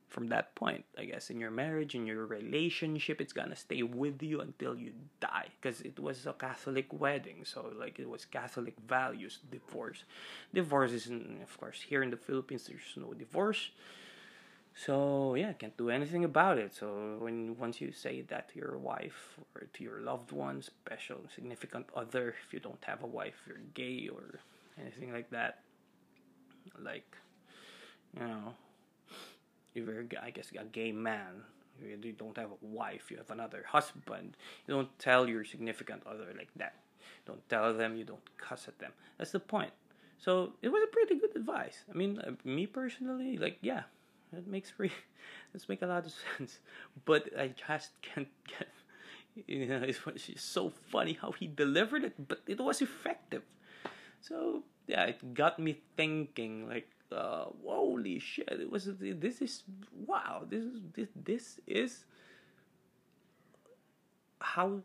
from 0.08 0.28
that 0.28 0.54
point, 0.54 0.84
I 0.96 1.06
guess, 1.06 1.28
in 1.28 1.40
your 1.40 1.50
marriage, 1.50 1.96
in 1.96 2.06
your 2.06 2.24
relationship, 2.26 3.20
it's 3.20 3.32
gonna 3.32 3.56
stay 3.56 3.82
with 3.82 4.22
you 4.22 4.40
until 4.40 4.76
you 4.76 4.92
die. 5.18 5.48
Because 5.60 5.80
it 5.80 5.98
was 5.98 6.24
a 6.26 6.32
Catholic 6.32 6.86
wedding, 6.92 7.44
so 7.44 7.72
like 7.76 7.98
it 7.98 8.08
was 8.08 8.24
Catholic 8.24 8.74
values. 8.86 9.40
Divorce, 9.50 10.04
divorce 10.54 10.92
isn't, 10.92 11.42
of 11.42 11.58
course, 11.58 11.82
here 11.82 12.02
in 12.04 12.10
the 12.10 12.16
Philippines. 12.16 12.68
There's 12.68 12.94
no 12.96 13.12
divorce, 13.12 13.70
so 14.74 15.34
yeah, 15.34 15.52
can't 15.52 15.76
do 15.76 15.90
anything 15.90 16.24
about 16.24 16.58
it. 16.58 16.74
So 16.74 17.16
when 17.20 17.56
once 17.58 17.80
you 17.80 17.92
say 17.92 18.22
that 18.22 18.48
to 18.50 18.58
your 18.58 18.76
wife 18.78 19.38
or 19.54 19.68
to 19.72 19.84
your 19.84 20.00
loved 20.00 20.32
one, 20.32 20.62
special 20.62 21.18
significant 21.34 21.86
other, 21.94 22.34
if 22.46 22.52
you 22.52 22.60
don't 22.60 22.84
have 22.84 23.02
a 23.02 23.06
wife, 23.06 23.36
you're 23.46 23.64
gay 23.74 24.08
or 24.12 24.40
anything 24.80 25.12
like 25.12 25.30
that, 25.30 25.60
like 26.82 27.16
you 28.14 28.26
know 28.26 28.54
if 29.74 29.86
you're, 29.86 30.04
I 30.22 30.30
guess, 30.30 30.50
a 30.58 30.64
gay 30.64 30.92
man, 30.92 31.42
you 31.82 32.12
don't 32.12 32.36
have 32.36 32.50
a 32.50 32.66
wife, 32.66 33.10
you 33.10 33.16
have 33.16 33.30
another 33.30 33.64
husband, 33.68 34.36
you 34.66 34.74
don't 34.74 34.98
tell 34.98 35.28
your 35.28 35.44
significant 35.44 36.02
other 36.06 36.32
like 36.36 36.50
that. 36.56 36.74
don't 37.26 37.46
tell 37.48 37.74
them, 37.74 37.96
you 37.96 38.04
don't 38.04 38.36
cuss 38.38 38.68
at 38.68 38.78
them. 38.78 38.92
That's 39.18 39.32
the 39.32 39.40
point. 39.40 39.72
So 40.18 40.52
it 40.62 40.68
was 40.68 40.82
a 40.84 40.92
pretty 40.92 41.16
good 41.16 41.34
advice. 41.36 41.84
I 41.90 41.96
mean, 41.96 42.18
uh, 42.18 42.32
me 42.44 42.66
personally, 42.66 43.36
like, 43.36 43.58
yeah, 43.60 43.82
it 44.36 44.46
makes 44.46 44.70
pretty, 44.70 44.94
this 45.52 45.68
make 45.68 45.82
a 45.82 45.86
lot 45.86 46.06
of 46.06 46.12
sense. 46.36 46.58
But 47.04 47.30
I 47.38 47.48
just 47.48 47.90
can't 48.02 48.28
get, 48.46 48.68
you 49.46 49.66
know, 49.66 49.82
it's, 49.82 50.00
it's 50.06 50.42
so 50.42 50.72
funny 50.90 51.18
how 51.20 51.32
he 51.32 51.46
delivered 51.46 52.04
it, 52.04 52.28
but 52.28 52.40
it 52.46 52.60
was 52.60 52.82
effective. 52.82 53.42
So 54.20 54.62
yeah, 54.86 55.04
it 55.04 55.34
got 55.34 55.58
me 55.58 55.80
thinking, 55.96 56.68
like, 56.68 56.88
uh, 57.12 57.46
holy 57.64 58.18
shit! 58.18 58.48
It 58.48 58.70
was 58.70 58.88
this 58.98 59.40
is 59.40 59.62
wow. 60.06 60.42
This 60.48 60.64
is 60.64 60.80
this 60.94 61.08
this 61.14 61.60
is 61.66 62.04
how 64.40 64.80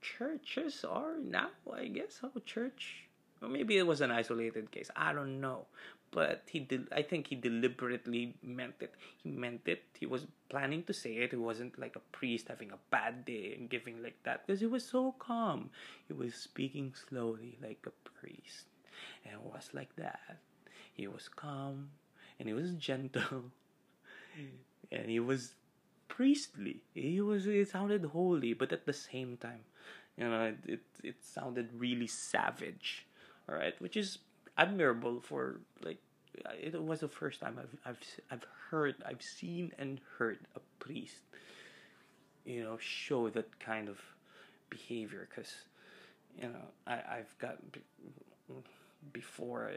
churches 0.00 0.84
are 0.84 1.18
now. 1.18 1.50
I 1.72 1.86
guess 1.86 2.20
how 2.22 2.30
church, 2.44 3.08
or 3.42 3.48
maybe 3.48 3.76
it 3.76 3.86
was 3.86 4.00
an 4.00 4.10
isolated 4.10 4.70
case. 4.70 4.90
I 4.94 5.12
don't 5.12 5.40
know, 5.40 5.66
but 6.10 6.42
he 6.46 6.60
did. 6.60 6.88
I 6.92 7.02
think 7.02 7.28
he 7.28 7.36
deliberately 7.36 8.34
meant 8.42 8.76
it. 8.80 8.94
He 9.22 9.30
meant 9.30 9.62
it. 9.66 9.82
He 9.98 10.06
was 10.06 10.26
planning 10.48 10.82
to 10.84 10.92
say 10.92 11.16
it. 11.16 11.32
It 11.32 11.40
wasn't 11.40 11.78
like 11.78 11.96
a 11.96 12.04
priest 12.12 12.48
having 12.48 12.70
a 12.72 12.78
bad 12.90 13.24
day 13.24 13.54
and 13.58 13.68
giving 13.68 14.02
like 14.02 14.22
that 14.24 14.46
because 14.46 14.60
he 14.60 14.66
was 14.66 14.84
so 14.84 15.14
calm. 15.18 15.70
He 16.06 16.14
was 16.14 16.34
speaking 16.34 16.94
slowly 17.08 17.58
like 17.62 17.86
a 17.86 18.10
priest, 18.20 18.66
and 19.24 19.34
it 19.34 19.42
was 19.42 19.70
like 19.72 19.94
that. 19.96 20.38
He 20.94 21.06
was 21.06 21.28
calm 21.28 21.90
and 22.38 22.48
he 22.48 22.54
was 22.54 22.72
gentle 22.72 23.44
and 24.92 25.06
he 25.10 25.20
was 25.20 25.54
priestly. 26.08 26.82
He 26.94 27.20
was 27.20 27.46
it 27.46 27.68
sounded 27.68 28.04
holy, 28.06 28.52
but 28.52 28.72
at 28.72 28.86
the 28.86 28.92
same 28.92 29.36
time, 29.36 29.60
you 30.16 30.28
know, 30.28 30.44
it 30.44 30.58
it, 30.66 30.80
it 31.02 31.24
sounded 31.24 31.70
really 31.74 32.06
savage. 32.06 33.06
All 33.48 33.54
right, 33.54 33.80
which 33.80 33.96
is 33.96 34.18
admirable 34.58 35.20
for 35.20 35.60
like 35.82 35.98
it 36.60 36.82
was 36.82 37.00
the 37.00 37.08
first 37.08 37.40
time 37.40 37.58
I've 37.58 37.76
I've 37.86 37.98
I've 38.30 38.46
heard 38.70 38.96
I've 39.06 39.22
seen 39.22 39.72
and 39.78 40.00
heard 40.18 40.38
a 40.56 40.60
priest 40.78 41.22
you 42.44 42.64
know 42.64 42.76
show 42.78 43.28
that 43.30 43.58
kind 43.60 43.88
of 43.88 43.98
behavior 44.68 45.28
because 45.30 45.52
you 46.36 46.48
know 46.48 46.66
I 46.86 46.94
I've 47.18 47.38
got 47.38 47.58
before 49.12 49.72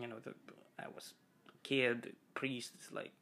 you 0.00 0.06
know 0.06 0.18
the 0.24 0.34
I 0.78 0.86
was 0.94 1.14
a 1.48 1.52
kid 1.62 2.14
priest 2.34 2.72
is 2.80 2.92
like 2.92 3.12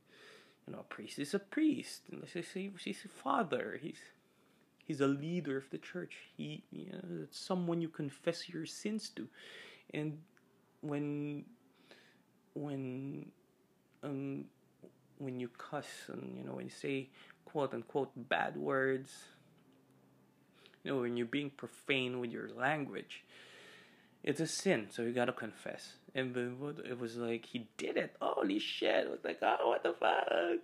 you 0.67 0.73
know 0.73 0.81
a 0.81 0.95
priest 0.95 1.19
is 1.19 1.35
a 1.35 1.39
priest 1.39 2.03
he's, 2.33 2.55
he's 2.85 3.05
a 3.05 3.09
father 3.09 3.79
he's 3.83 4.01
he's 4.87 5.01
a 5.01 5.07
leader 5.07 5.57
of 5.57 5.69
the 5.71 5.79
church 5.79 6.17
he 6.37 6.63
you 6.71 6.93
know, 6.93 7.25
it's 7.25 7.39
someone 7.39 7.81
you 7.81 7.89
confess 7.89 8.49
your 8.49 8.67
sins 8.67 9.11
to 9.11 9.27
and 9.93 10.19
when 10.81 11.45
when 12.55 13.31
um 14.03 14.45
when 15.19 15.39
you 15.39 15.49
cuss 15.49 15.87
and 16.09 16.37
you 16.39 16.45
know 16.45 16.55
when 16.55 16.65
you 16.65 16.71
say 16.71 17.09
quote 17.45 17.75
unquote 17.75 18.11
bad 18.29 18.57
words 18.57 19.11
you 20.83 20.91
know 20.91 21.01
when 21.01 21.17
you're 21.17 21.27
being 21.27 21.51
profane 21.51 22.21
with 22.21 22.31
your 22.31 22.49
language 22.57 23.25
it's 24.23 24.41
a 24.41 24.47
sin, 24.47 24.89
so 24.91 25.03
you 25.03 25.13
gotta 25.13 25.33
confess. 25.33 25.95
And 26.15 26.37
it 26.37 26.99
was 26.99 27.17
like 27.17 27.47
he 27.47 27.69
did 27.79 27.97
it. 27.97 28.17
Holy 28.21 28.59
shit! 28.59 29.07
It 29.07 29.11
was 29.11 29.21
like, 29.25 29.39
oh, 29.43 29.69
what 29.69 29.83
the 29.83 29.95
fuck? 29.99 30.59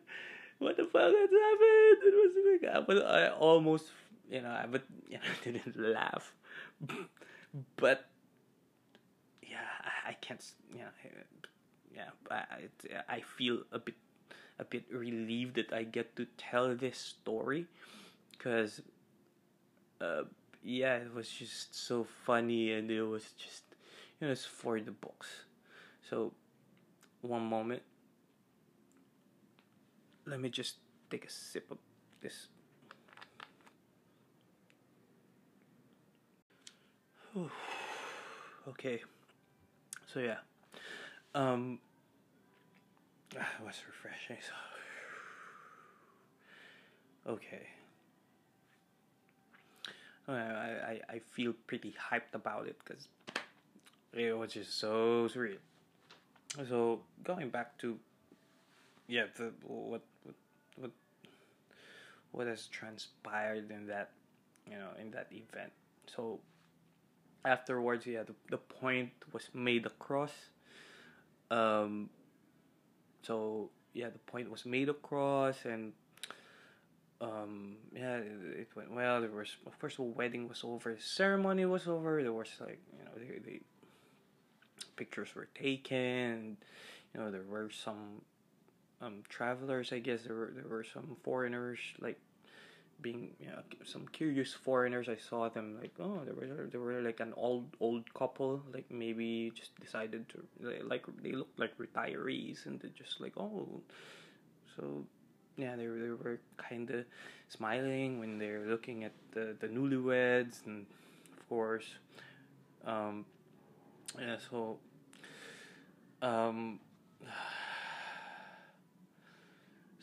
What 0.58 0.76
the 0.76 0.84
fuck 0.84 1.12
has 1.12 1.30
happened? 1.30 1.98
It 2.02 2.14
was 2.14 2.60
like, 2.62 2.86
but 2.86 3.06
I 3.06 3.28
almost, 3.28 3.86
you 4.30 4.42
know, 4.42 4.50
I 4.50 4.66
but 4.66 4.84
you 5.08 5.16
know, 5.16 5.24
I 5.24 5.44
didn't 5.44 5.76
laugh. 5.76 6.34
but 7.76 7.88
I, 7.88 7.92
I 7.92 8.15
can't, 10.20 10.44
know, 10.72 10.84
yeah, 11.94 12.10
I, 12.30 13.16
I 13.16 13.20
feel 13.20 13.62
a 13.72 13.78
bit, 13.78 13.94
a 14.58 14.64
bit 14.64 14.84
relieved 14.90 15.56
that 15.56 15.72
I 15.72 15.84
get 15.84 16.16
to 16.16 16.26
tell 16.36 16.74
this 16.74 16.98
story, 16.98 17.66
because. 18.32 18.82
Uh, 19.98 20.24
yeah, 20.66 20.96
it 20.96 21.14
was 21.14 21.30
just 21.30 21.74
so 21.74 22.04
funny 22.24 22.72
and 22.72 22.90
it 22.90 23.02
was 23.02 23.22
just 23.38 23.62
you 24.20 24.26
know 24.26 24.32
it's 24.32 24.44
for 24.44 24.80
the 24.80 24.90
books. 24.90 25.28
So 26.10 26.32
one 27.20 27.46
moment. 27.46 27.82
Let 30.26 30.40
me 30.40 30.48
just 30.48 30.78
take 31.08 31.24
a 31.24 31.30
sip 31.30 31.70
of 31.70 31.78
this. 32.20 32.48
okay. 38.68 39.02
So 40.16 40.22
yeah. 40.22 40.38
Um 41.34 41.78
it 43.34 43.62
was 43.62 43.82
refreshing. 43.86 44.38
So 44.40 44.54
okay. 47.32 47.66
I, 50.26 50.32
I, 50.32 51.00
I 51.10 51.18
feel 51.18 51.52
pretty 51.66 51.94
hyped 52.10 52.32
about 52.32 52.66
it 52.66 52.76
because 52.82 53.08
it 54.14 54.36
was 54.36 54.54
just 54.54 54.78
so 54.80 55.28
surreal. 55.28 55.58
So 56.66 57.00
going 57.22 57.50
back 57.50 57.76
to 57.80 57.98
yeah, 59.08 59.26
the 59.36 59.52
what 59.66 60.00
what 60.24 60.34
what 60.78 60.90
what 62.32 62.46
has 62.46 62.68
transpired 62.68 63.70
in 63.70 63.86
that 63.88 64.12
you 64.66 64.78
know 64.78 64.92
in 64.98 65.10
that 65.10 65.28
event. 65.30 65.72
So 66.06 66.40
afterwards, 67.44 68.06
yeah, 68.06 68.22
the 68.22 68.34
the 68.50 68.58
point 68.58 69.10
was 69.32 69.48
made 69.54 69.86
across. 69.86 70.32
Um. 71.50 72.10
So 73.22 73.70
yeah, 73.92 74.10
the 74.10 74.18
point 74.18 74.50
was 74.50 74.66
made 74.66 74.88
across, 74.88 75.64
and 75.64 75.92
um 77.20 77.76
yeah 77.94 78.16
it, 78.16 78.58
it, 78.58 78.68
went 78.76 78.92
well 78.92 79.20
there 79.20 79.30
was 79.30 79.56
of 79.66 79.78
course 79.78 79.96
the 79.96 80.02
wedding 80.02 80.48
was 80.48 80.62
over 80.64 80.94
the 80.94 81.00
ceremony 81.00 81.64
was 81.64 81.88
over 81.88 82.22
there 82.22 82.32
was 82.32 82.50
like 82.60 82.78
you 82.92 83.04
know 83.04 83.10
the, 83.16 83.40
the 83.40 83.60
pictures 84.96 85.34
were 85.34 85.48
taken 85.54 85.96
and, 85.96 86.56
you 87.14 87.20
know 87.20 87.30
there 87.30 87.44
were 87.48 87.70
some 87.70 88.20
um 89.00 89.22
travelers 89.28 89.92
i 89.92 89.98
guess 89.98 90.22
there 90.24 90.34
were 90.34 90.52
there 90.54 90.68
were 90.68 90.84
some 90.84 91.16
foreigners 91.22 91.78
like 92.00 92.18
being 93.02 93.30
you 93.38 93.46
know 93.46 93.60
some 93.84 94.06
curious 94.08 94.52
foreigners 94.52 95.08
i 95.08 95.16
saw 95.16 95.48
them 95.48 95.76
like 95.80 95.92
oh 96.00 96.20
there 96.24 96.34
were 96.34 96.66
there 96.70 96.80
were 96.80 97.00
like 97.02 97.20
an 97.20 97.32
old 97.36 97.64
old 97.80 98.02
couple 98.14 98.62
like 98.72 98.90
maybe 98.90 99.52
just 99.54 99.78
decided 99.80 100.26
to 100.28 100.42
like 100.84 101.04
they 101.22 101.32
looked 101.32 101.58
like 101.58 101.76
retirees 101.78 102.66
and 102.66 102.80
they 102.80 102.88
just 102.88 103.20
like 103.20 103.32
oh. 103.36 103.80
So 104.76 105.04
yeah, 105.56 105.74
they 105.76 105.86
they 105.86 106.10
were 106.10 106.38
kind 106.58 106.90
of 106.90 107.04
smiling 107.48 108.20
when 108.20 108.38
they're 108.38 108.66
looking 108.66 109.04
at 109.04 109.12
the, 109.32 109.56
the 109.58 109.68
newlyweds, 109.68 110.66
and 110.66 110.86
of 111.32 111.48
course, 111.48 111.86
um, 112.84 113.24
yeah, 114.18 114.36
so, 114.50 114.78
um, 116.20 116.78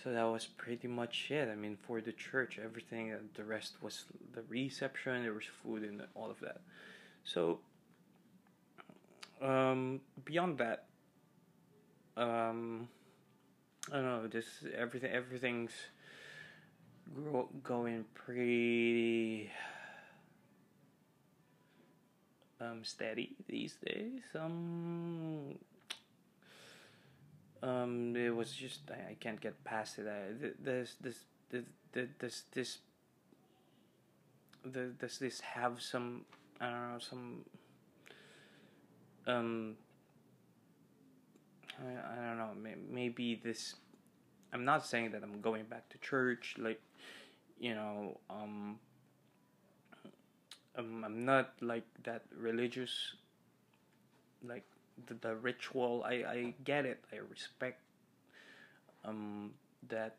so 0.04 0.12
that 0.12 0.24
was 0.24 0.46
pretty 0.46 0.88
much 0.88 1.32
it. 1.32 1.48
I 1.50 1.56
mean, 1.56 1.78
for 1.78 2.02
the 2.02 2.12
church, 2.12 2.60
everything, 2.62 3.14
uh, 3.14 3.18
the 3.36 3.44
rest 3.44 3.76
was 3.82 4.06
the 4.34 4.42
reception, 4.50 5.24
there 5.24 5.34
was 5.34 5.46
food 5.64 5.84
and 5.84 6.02
all 6.14 6.30
of 6.30 6.40
that. 6.42 6.60
So, 7.24 7.60
um, 9.42 10.02
beyond 10.26 10.58
that, 10.58 10.86
um, 12.18 12.90
I 13.92 13.96
don't 13.96 14.06
know. 14.06 14.28
Just 14.28 14.50
everything. 14.78 15.12
Everything's 15.12 15.72
grow, 17.14 17.50
going 17.64 18.06
pretty 18.14 19.50
um 22.62 22.84
steady 22.84 23.36
these 23.48 23.76
days. 23.86 24.22
Um. 24.36 25.56
Um, 27.64 28.14
it 28.16 28.36
was 28.36 28.52
just 28.52 28.92
I, 28.92 29.12
I 29.12 29.16
can't 29.20 29.40
get 29.40 29.64
past 29.64 29.98
it. 29.98 30.06
I, 30.06 30.52
there's 30.62 30.96
this 31.00 31.20
this 31.50 31.64
this 31.94 32.44
this 32.54 32.78
does 35.00 35.18
this 35.18 35.40
have 35.40 35.82
some 35.82 36.26
I 36.60 36.66
don't 36.70 36.94
know 36.94 37.00
some 37.00 37.46
um 39.26 39.78
I, 41.80 42.14
I 42.14 42.28
don't 42.28 42.38
know. 42.38 42.52
Maybe 42.90 43.40
this. 43.44 43.76
I'm 44.52 44.66
not 44.66 44.86
saying 44.86 45.12
that 45.12 45.24
I'm 45.24 45.42
going 45.42 45.66
back 45.66 45.90
to 45.90 45.98
church. 45.98 46.56
Like, 46.58 46.82
you 47.60 47.74
know, 47.74 48.20
um, 48.30 48.80
um 50.76 51.04
I'm 51.04 51.26
not 51.26 51.54
like 51.62 51.86
that 52.04 52.24
religious. 52.36 53.16
Like 54.44 54.66
the, 55.08 55.14
the 55.16 55.36
ritual. 55.36 56.04
I 56.06 56.14
I 56.14 56.54
get 56.64 56.86
it. 56.86 57.04
I 57.12 57.18
respect. 57.30 57.80
Um, 59.06 59.52
that 59.90 60.16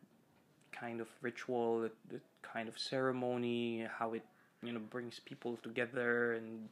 kind 0.71 1.01
of 1.01 1.07
ritual, 1.21 1.81
that, 1.81 1.95
that 2.11 2.21
kind 2.43 2.69
of 2.69 2.77
ceremony, 2.77 3.87
how 3.97 4.13
it 4.13 4.23
you 4.63 4.73
know 4.73 4.79
brings 4.79 5.19
people 5.19 5.57
together 5.61 6.33
and 6.33 6.69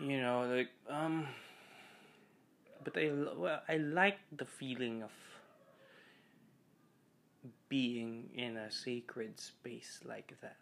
you 0.00 0.20
know 0.20 0.48
like 0.48 0.70
um 0.88 1.26
but 2.82 2.96
I 2.96 3.12
well 3.36 3.60
I 3.68 3.76
like 3.76 4.18
the 4.36 4.46
feeling 4.46 5.02
of 5.02 5.10
being 7.68 8.30
in 8.34 8.56
a 8.56 8.70
sacred 8.70 9.38
space 9.38 10.00
like 10.04 10.34
that 10.40 10.56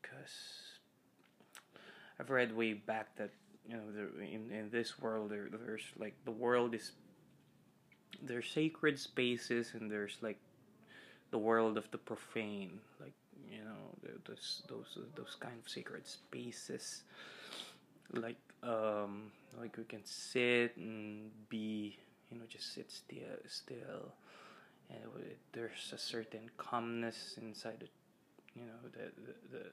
because 0.00 0.76
I've 2.20 2.30
read 2.30 2.54
way 2.54 2.74
back 2.74 3.16
that 3.16 3.30
you 3.68 3.76
know 3.76 3.82
in 4.20 4.50
in 4.50 4.70
this 4.70 4.98
world 4.98 5.30
there, 5.30 5.48
there's 5.64 5.84
like 5.98 6.14
the 6.24 6.30
world 6.30 6.74
is 6.74 6.92
there's 8.22 8.48
sacred 8.48 8.98
spaces 8.98 9.72
and 9.74 9.90
there's 9.90 10.16
like 10.20 10.38
the 11.30 11.38
world 11.38 11.76
of 11.78 11.90
the 11.90 11.98
profane 11.98 12.78
like 13.00 13.14
you 13.50 13.64
know 13.64 14.10
those 14.24 14.62
those 14.68 14.98
those 15.14 15.36
kind 15.38 15.54
of 15.62 15.68
sacred 15.68 16.06
spaces. 16.06 17.02
Like 18.12 18.40
um 18.62 19.30
like 19.58 19.76
we 19.76 19.84
can 19.84 20.04
sit 20.04 20.76
and 20.76 21.30
be 21.48 21.98
you 22.30 22.38
know 22.38 22.44
just 22.48 22.74
sit 22.74 22.90
still 22.90 23.38
still. 23.48 24.12
And 24.90 25.00
there's 25.52 25.92
a 25.94 25.98
certain 25.98 26.50
calmness 26.56 27.38
inside 27.40 27.80
the 27.80 27.88
you 28.54 28.66
know 28.66 28.80
the, 28.92 29.10
the, 29.26 29.56
the 29.56 29.64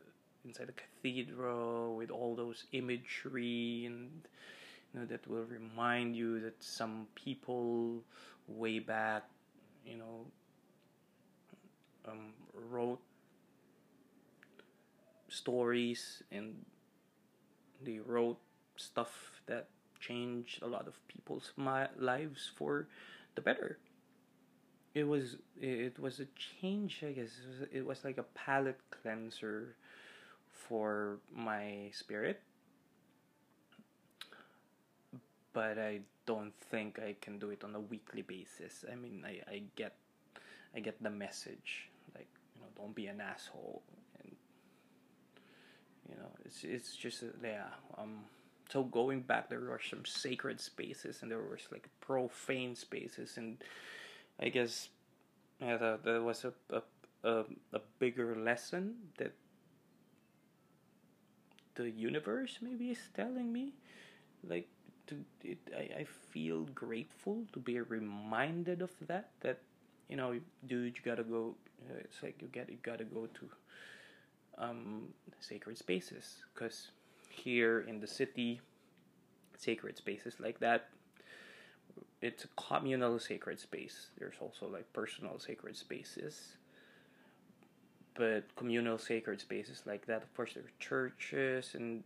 inside 0.45 0.67
the 0.67 0.73
cathedral 0.73 1.95
with 1.95 2.09
all 2.09 2.35
those 2.35 2.65
imagery 2.71 3.83
and 3.85 4.09
you 4.93 4.99
know 4.99 5.05
that 5.05 5.27
will 5.27 5.45
remind 5.45 6.15
you 6.15 6.39
that 6.39 6.61
some 6.63 7.07
people 7.15 8.01
way 8.47 8.79
back 8.79 9.23
you 9.85 9.97
know 9.97 10.25
um, 12.07 12.33
wrote 12.53 12.99
stories 15.27 16.23
and 16.31 16.55
they 17.83 17.99
wrote 17.99 18.37
stuff 18.75 19.41
that 19.45 19.67
changed 19.99 20.61
a 20.61 20.67
lot 20.67 20.87
of 20.87 20.95
people's 21.07 21.51
lives 21.97 22.51
for 22.55 22.87
the 23.35 23.41
better. 23.41 23.77
It 24.95 25.03
was 25.03 25.37
it 25.61 25.99
was 25.99 26.19
a 26.19 26.25
change 26.35 27.03
i 27.05 27.11
guess. 27.11 27.29
It 27.43 27.47
was, 27.47 27.69
it 27.71 27.85
was 27.85 28.03
like 28.03 28.17
a 28.17 28.23
palate 28.23 28.79
cleanser 28.89 29.75
for 30.69 31.17
my 31.35 31.89
spirit. 31.91 32.39
But 35.51 35.79
i 35.79 36.01
don't 36.27 36.53
think 36.69 36.99
i 36.99 37.15
can 37.19 37.39
do 37.39 37.49
it 37.49 37.63
on 37.63 37.73
a 37.75 37.79
weekly 37.79 38.21
basis. 38.21 38.85
I 38.89 38.95
mean 38.95 39.25
i, 39.25 39.41
I 39.51 39.63
get 39.75 39.95
i 40.75 40.79
get 40.79 41.01
the 41.01 41.09
message 41.09 41.89
like 42.15 42.29
you 42.55 42.61
know 42.61 42.67
don't 42.77 42.93
be 42.93 43.07
an 43.07 43.19
asshole. 43.19 43.81
And 44.21 44.31
you 46.07 46.15
know 46.15 46.29
it's 46.45 46.63
it's 46.63 46.95
just 46.95 47.23
yeah 47.43 47.73
um 47.97 48.19
so 48.71 48.83
going 48.83 49.21
back 49.21 49.49
there 49.49 49.59
were 49.59 49.81
some 49.89 50.05
sacred 50.05 50.61
spaces 50.61 51.23
and 51.23 51.31
there 51.31 51.41
was 51.41 51.67
like 51.71 51.89
profane 51.99 52.75
spaces. 52.75 53.37
And 53.37 53.57
i 54.39 54.49
guess 54.49 54.89
yeah 55.59 55.77
that 55.77 56.23
was 56.23 56.45
a, 56.45 56.53
a 56.69 56.83
a, 57.23 57.43
a 57.73 57.81
bigger 57.99 58.35
lesson 58.35 58.95
that 59.17 59.33
the 61.83 61.91
universe 61.91 62.57
maybe 62.61 62.91
is 62.91 62.99
telling 63.13 63.51
me? 63.51 63.73
Like 64.47 64.67
to 65.07 65.15
it, 65.43 65.57
I, 65.75 66.01
I 66.01 66.03
feel 66.03 66.65
grateful 66.75 67.43
to 67.53 67.59
be 67.59 67.79
reminded 67.79 68.81
of 68.81 68.91
that 69.07 69.31
that 69.41 69.59
you 70.07 70.15
know 70.15 70.39
dude 70.67 70.95
you 70.97 71.03
gotta 71.03 71.23
go 71.23 71.55
uh, 71.89 71.99
it's 71.99 72.21
like 72.23 72.41
you 72.41 72.47
get 72.47 72.69
you 72.69 72.77
gotta 72.83 73.03
go 73.03 73.27
to 73.27 73.49
um, 74.57 75.07
sacred 75.39 75.77
spaces. 75.77 76.43
Because 76.53 76.91
here 77.29 77.81
in 77.87 77.99
the 77.99 78.07
city 78.07 78.59
sacred 79.57 79.97
spaces 79.97 80.35
like 80.39 80.59
that 80.59 80.89
it's 82.21 82.45
a 82.45 82.47
communal 82.57 83.19
sacred 83.19 83.59
space. 83.59 84.07
There's 84.17 84.35
also 84.39 84.67
like 84.67 84.91
personal 84.93 85.39
sacred 85.39 85.77
spaces 85.77 86.57
but 88.19 88.43
communal 88.57 88.97
sacred 88.97 89.39
spaces 89.39 89.83
like 89.85 90.05
that. 90.07 90.21
Of 90.21 90.35
course 90.35 90.53
there 90.53 90.63
are 90.63 90.77
churches 90.77 91.71
and 91.73 92.03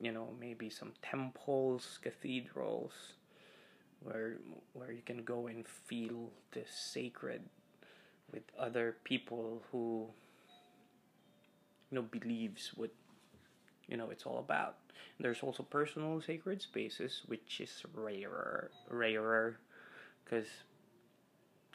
you 0.00 0.12
know 0.12 0.28
maybe 0.40 0.70
some 0.70 0.92
temples 1.02 1.98
cathedrals 2.00 2.92
where 4.04 4.38
where 4.72 4.92
you 4.92 5.02
can 5.04 5.24
go 5.24 5.48
and 5.48 5.66
feel 5.66 6.30
the 6.52 6.62
sacred 6.70 7.42
with 8.32 8.44
other 8.56 8.96
people 9.02 9.62
who 9.72 10.06
you 11.90 11.96
know 11.96 12.02
believes 12.02 12.70
what 12.76 12.90
you 13.88 13.96
know 13.96 14.10
it's 14.10 14.24
all 14.24 14.38
about. 14.38 14.76
There's 15.18 15.42
also 15.42 15.64
personal 15.64 16.22
sacred 16.22 16.62
spaces 16.62 17.22
which 17.26 17.60
is 17.60 17.82
rarer 17.92 18.70
rarer 18.88 19.58
because 20.24 20.46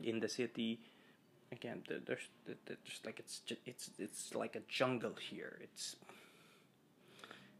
in 0.01 0.21
the 0.21 0.29
city 0.29 0.79
again 1.55 1.83
there's 1.87 2.27
there's 2.45 2.99
like 3.05 3.19
it's 3.19 3.41
it's 3.65 3.89
it's 3.97 4.35
like 4.35 4.55
a 4.55 4.61
jungle 4.67 5.15
here. 5.29 5.57
It's 5.61 5.95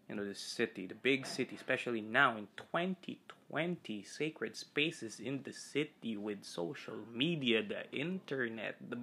you 0.09 0.15
know 0.15 0.25
the 0.25 0.35
city 0.35 0.85
the 0.85 0.95
big 0.95 1.25
city 1.25 1.55
especially 1.55 2.01
now 2.01 2.37
in 2.37 2.47
2020 2.57 4.03
sacred 4.03 4.55
spaces 4.55 5.19
in 5.19 5.41
the 5.43 5.53
city 5.53 6.15
with 6.15 6.43
social 6.43 6.99
media 7.13 7.63
the 7.63 7.89
internet 7.91 8.75
the 8.89 8.99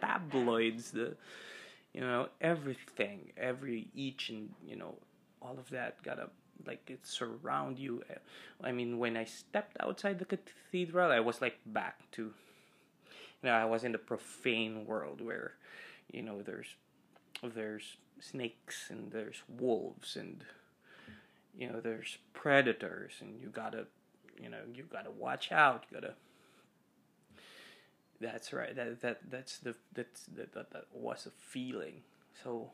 tabloids 0.00 0.90
the 0.90 1.16
you 1.94 2.00
know 2.00 2.28
everything 2.40 3.32
every 3.36 3.88
each 3.94 4.28
and 4.30 4.50
you 4.66 4.76
know 4.76 4.94
all 5.40 5.56
of 5.58 5.68
that 5.70 6.02
gotta 6.02 6.28
like 6.66 6.88
it 6.88 7.04
surround 7.04 7.76
you. 7.76 8.02
I 8.62 8.70
mean 8.70 8.98
when 8.98 9.16
i 9.16 9.24
stepped 9.24 9.76
outside 9.80 10.18
the 10.18 10.24
cathedral 10.24 11.10
i 11.10 11.18
was 11.18 11.40
like 11.40 11.58
back 11.66 11.98
to 12.12 12.32
you 13.42 13.48
know 13.48 13.54
i 13.54 13.64
was 13.64 13.84
in 13.84 13.92
the 13.92 13.98
profane 13.98 14.86
world 14.86 15.20
where 15.20 15.54
you 16.12 16.22
know 16.22 16.42
there's 16.42 16.74
there's 17.42 17.96
snakes 18.20 18.86
and 18.88 19.10
there's 19.10 19.42
wolves 19.48 20.16
and 20.16 20.44
you 21.58 21.68
know 21.68 21.80
there's 21.80 22.18
predators 22.32 23.14
and 23.20 23.40
you 23.40 23.48
gotta 23.48 23.86
you 24.40 24.48
know 24.48 24.58
you 24.74 24.84
gotta 24.90 25.10
watch 25.10 25.50
out 25.52 25.84
you 25.90 26.00
gotta 26.00 26.14
that's 28.20 28.52
right 28.52 28.76
that 28.76 29.00
that 29.00 29.18
that's 29.28 29.58
the 29.58 29.74
that's 29.92 30.24
that 30.26 30.52
that, 30.54 30.70
that 30.70 30.86
was 30.92 31.26
a 31.26 31.30
feeling. 31.30 32.02
So 32.42 32.70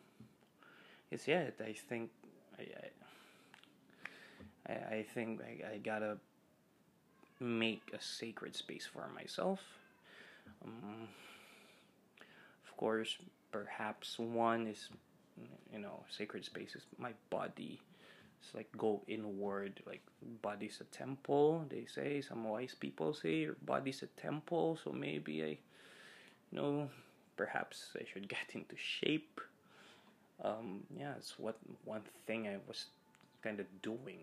it's 1.10 1.26
yeah 1.26 1.50
i 1.64 1.72
think 1.72 2.10
i 2.58 2.64
i, 4.68 4.96
I 4.96 5.02
think 5.14 5.40
I, 5.40 5.74
I 5.74 5.78
gotta 5.78 6.18
make 7.40 7.82
a 7.94 8.02
sacred 8.02 8.54
space 8.54 8.86
for 8.86 9.08
myself 9.14 9.60
um, 10.64 11.08
of 12.66 12.76
course 12.76 13.16
perhaps 13.52 14.18
one 14.18 14.66
is 14.66 14.88
you 15.72 15.78
know 15.78 16.02
sacred 16.10 16.44
space 16.44 16.74
is 16.74 16.82
my 16.98 17.12
body. 17.30 17.80
It's 18.40 18.54
like 18.54 18.68
go 18.76 19.02
inward 19.08 19.80
like 19.86 20.02
body's 20.42 20.80
a 20.80 20.84
temple 20.96 21.64
they 21.68 21.86
say 21.92 22.20
some 22.20 22.44
wise 22.44 22.74
people 22.78 23.12
say 23.12 23.34
your 23.38 23.56
body's 23.66 24.02
a 24.04 24.06
temple 24.20 24.78
so 24.82 24.92
maybe 24.92 25.42
i 25.42 25.46
you 25.48 25.58
know 26.52 26.88
perhaps 27.36 27.88
i 28.00 28.04
should 28.12 28.28
get 28.36 28.46
into 28.54 28.76
shape. 28.76 29.40
Um 30.44 30.84
yeah 30.96 31.14
it's 31.18 31.38
what 31.38 31.56
one 31.84 32.02
thing 32.26 32.46
i 32.46 32.56
was 32.68 32.86
kind 33.42 33.58
of 33.60 33.66
doing. 33.82 34.20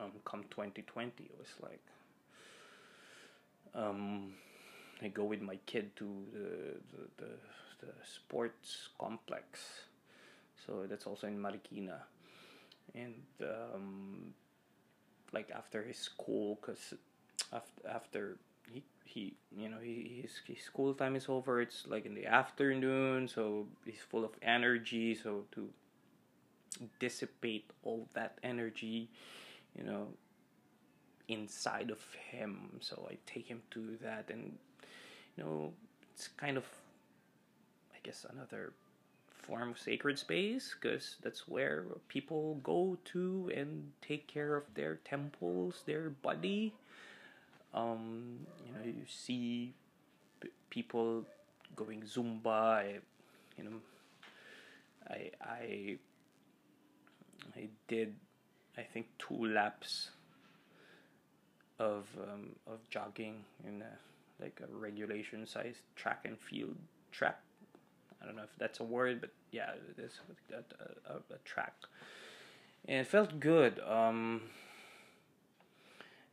Um 0.00 0.12
come 0.24 0.44
2020 0.50 1.24
it 1.24 1.30
was 1.38 1.48
like 1.62 1.82
um 3.74 4.32
i 5.02 5.08
go 5.08 5.24
with 5.24 5.40
my 5.40 5.56
kid 5.66 5.94
to 5.96 6.04
the 6.32 6.48
the, 6.90 7.02
the, 7.16 7.86
the 7.86 7.92
sports 8.04 8.88
complex. 8.98 9.60
So 10.66 10.86
that's 10.88 11.06
also 11.06 11.26
in 11.26 11.38
marikina. 11.38 12.00
And 12.94 13.14
um, 13.42 14.34
like 15.32 15.50
after 15.54 15.82
his 15.82 15.96
school 15.98 16.58
because 16.60 16.94
after 17.52 17.88
after 17.88 18.36
he 18.72 18.82
he 19.04 19.34
you 19.56 19.68
know 19.68 19.78
he 19.82 20.20
his, 20.22 20.40
his 20.46 20.64
school 20.64 20.94
time 20.94 21.16
is 21.16 21.26
over 21.28 21.60
it's 21.60 21.86
like 21.86 22.06
in 22.06 22.14
the 22.14 22.26
afternoon 22.26 23.28
so 23.28 23.66
he's 23.84 24.00
full 24.10 24.24
of 24.24 24.32
energy 24.42 25.14
so 25.14 25.44
to 25.52 25.68
dissipate 26.98 27.70
all 27.82 28.06
that 28.14 28.38
energy 28.42 29.08
you 29.76 29.84
know 29.84 30.08
inside 31.28 31.90
of 31.90 32.00
him 32.30 32.70
so 32.80 33.06
i 33.10 33.16
take 33.26 33.46
him 33.46 33.60
to 33.70 33.96
that 34.02 34.24
and 34.30 34.56
you 35.36 35.44
know 35.44 35.72
it's 36.14 36.28
kind 36.28 36.56
of 36.56 36.64
i 37.94 37.98
guess 38.02 38.26
another 38.32 38.72
form 39.48 39.70
of 39.70 39.78
sacred 39.78 40.18
space 40.18 40.76
because 40.78 41.16
that's 41.22 41.48
where 41.48 41.84
people 42.08 42.60
go 42.62 42.98
to 43.06 43.50
and 43.54 43.90
take 44.02 44.26
care 44.26 44.54
of 44.54 44.64
their 44.74 44.96
temples, 45.04 45.82
their 45.86 46.10
body. 46.10 46.74
Um, 47.72 48.40
you 48.66 48.72
know, 48.72 48.84
you 48.84 49.04
see 49.08 49.72
p- 50.40 50.50
people 50.68 51.24
going 51.74 52.02
Zumba. 52.02 52.46
I, 52.46 52.98
you 53.56 53.64
know, 53.64 53.80
I 55.08 55.30
I 55.40 55.40
I 55.40 55.98
I 57.56 57.68
did 57.88 58.14
I 58.76 58.82
think 58.82 59.06
two 59.18 59.46
laps 59.46 60.10
of 61.78 62.06
um, 62.22 62.50
of 62.66 62.78
jogging 62.90 63.44
in 63.66 63.82
a, 63.82 64.42
like 64.42 64.60
a 64.62 64.76
regulation 64.76 65.46
sized 65.46 65.80
track 65.96 66.22
and 66.24 66.38
field 66.38 66.76
track. 67.12 67.40
I 68.20 68.26
don't 68.26 68.36
know 68.36 68.42
if 68.42 68.56
that's 68.58 68.80
a 68.80 68.84
word, 68.84 69.20
but 69.20 69.30
yeah, 69.52 69.70
it 69.96 70.02
is 70.02 70.20
a, 70.52 71.12
a, 71.12 71.16
a 71.16 71.38
track, 71.44 71.74
and 72.86 73.00
it 73.00 73.06
felt 73.06 73.38
good. 73.38 73.80
Um, 73.80 74.42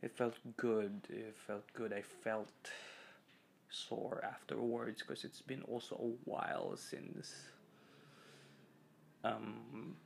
it 0.02 0.16
felt 0.16 0.34
good. 0.56 1.00
It 1.08 1.36
felt 1.46 1.64
good. 1.74 1.92
I 1.92 2.02
felt 2.02 2.50
sore 3.70 4.24
afterwards 4.24 5.02
because 5.02 5.24
it's 5.24 5.42
been 5.42 5.62
also 5.62 5.96
a 5.96 6.30
while 6.30 6.76
since 6.76 7.32
um, 9.24 9.96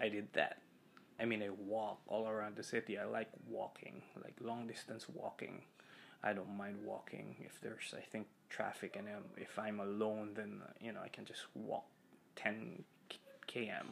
I 0.00 0.08
did 0.08 0.28
that. 0.34 0.58
I 1.20 1.24
mean, 1.24 1.42
I 1.42 1.50
walk 1.50 2.00
all 2.06 2.28
around 2.28 2.56
the 2.56 2.62
city. 2.62 2.98
I 2.98 3.04
like 3.04 3.28
walking, 3.48 4.02
like 4.22 4.34
long 4.40 4.66
distance 4.66 5.06
walking. 5.08 5.62
I 6.22 6.32
don't 6.32 6.56
mind 6.56 6.76
walking 6.84 7.36
if 7.40 7.60
there's, 7.60 7.94
I 7.96 8.00
think, 8.00 8.26
traffic, 8.48 8.96
and 8.96 9.06
um, 9.08 9.24
if 9.36 9.58
I'm 9.58 9.80
alone, 9.80 10.30
then 10.34 10.60
you 10.80 10.92
know 10.92 11.00
I 11.04 11.08
can 11.08 11.24
just 11.24 11.42
walk 11.54 11.84
10 12.36 12.84
km 13.48 13.86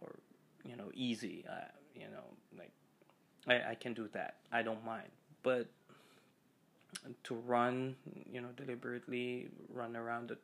or 0.00 0.16
you 0.64 0.76
know 0.76 0.90
easy. 0.94 1.44
Uh, 1.48 1.68
you 1.94 2.06
know, 2.12 2.24
like 2.58 2.72
I 3.48 3.70
I 3.72 3.74
can 3.74 3.94
do 3.94 4.08
that. 4.12 4.36
I 4.52 4.62
don't 4.62 4.84
mind, 4.84 5.08
but 5.42 5.68
to 7.24 7.34
run, 7.34 7.96
you 8.30 8.40
know, 8.40 8.48
deliberately 8.56 9.48
run 9.72 9.96
around 9.96 10.28
the, 10.28 10.38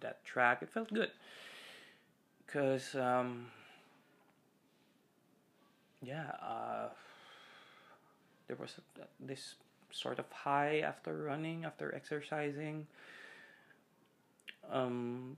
that 0.00 0.24
track, 0.24 0.62
it 0.62 0.70
felt 0.70 0.92
good. 0.92 1.10
Cause 2.46 2.94
um, 2.94 3.46
yeah, 6.06 6.30
uh, 6.40 6.88
there 8.46 8.56
was 8.56 8.78
this 9.18 9.56
sort 9.90 10.18
of 10.18 10.30
high 10.30 10.80
after 10.80 11.24
running, 11.24 11.64
after 11.64 11.92
exercising. 11.94 12.86
Um, 14.70 15.36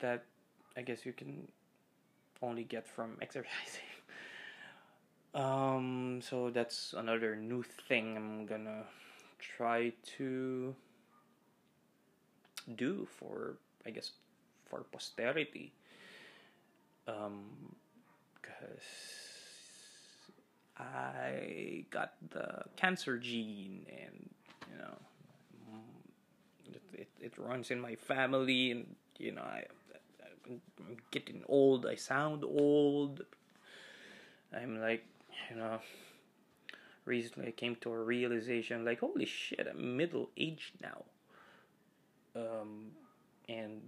that 0.00 0.24
I 0.76 0.82
guess 0.82 1.06
you 1.06 1.12
can 1.12 1.48
only 2.42 2.64
get 2.64 2.86
from 2.86 3.16
exercising. 3.22 3.88
Um, 5.34 6.20
so 6.22 6.50
that's 6.50 6.92
another 6.96 7.36
new 7.36 7.62
thing 7.88 8.16
I'm 8.16 8.46
gonna 8.46 8.84
try 9.38 9.92
to 10.18 10.74
do 12.76 13.06
for, 13.18 13.56
I 13.86 13.90
guess, 13.90 14.10
for 14.68 14.80
posterity. 14.92 15.72
Um, 17.06 17.74
because 18.40 19.29
I 20.80 21.84
got 21.90 22.14
the 22.30 22.62
cancer 22.76 23.18
gene, 23.18 23.86
and 23.90 24.30
you 24.70 24.78
know, 24.78 24.96
it, 26.72 26.82
it, 26.92 27.08
it 27.20 27.32
runs 27.38 27.70
in 27.70 27.80
my 27.80 27.94
family, 27.94 28.70
and 28.70 28.96
you 29.18 29.32
know, 29.32 29.42
I, 29.42 29.64
I'm 30.48 30.60
getting 31.10 31.42
old. 31.48 31.86
I 31.86 31.94
sound 31.94 32.44
old. 32.44 33.22
I'm 34.52 34.80
like, 34.80 35.04
you 35.50 35.56
know, 35.56 35.80
recently 37.04 37.48
I 37.48 37.52
came 37.52 37.76
to 37.76 37.92
a 37.92 37.98
realization 38.02 38.84
like, 38.84 39.00
holy 39.00 39.26
shit, 39.26 39.66
I'm 39.70 39.96
middle 39.96 40.30
aged 40.36 40.74
now. 40.82 41.04
Um, 42.34 42.92
and 43.48 43.80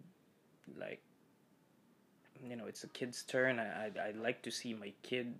like, 0.79 1.01
you 2.49 2.57
know, 2.57 2.67
it's 2.67 2.85
a 2.85 2.89
kid's 2.89 3.23
turn. 3.23 3.59
I, 3.59 3.87
I, 3.87 4.09
I 4.09 4.11
like 4.13 4.43
to 4.43 4.51
see 4.51 4.75
my 4.75 4.93
kid 5.03 5.35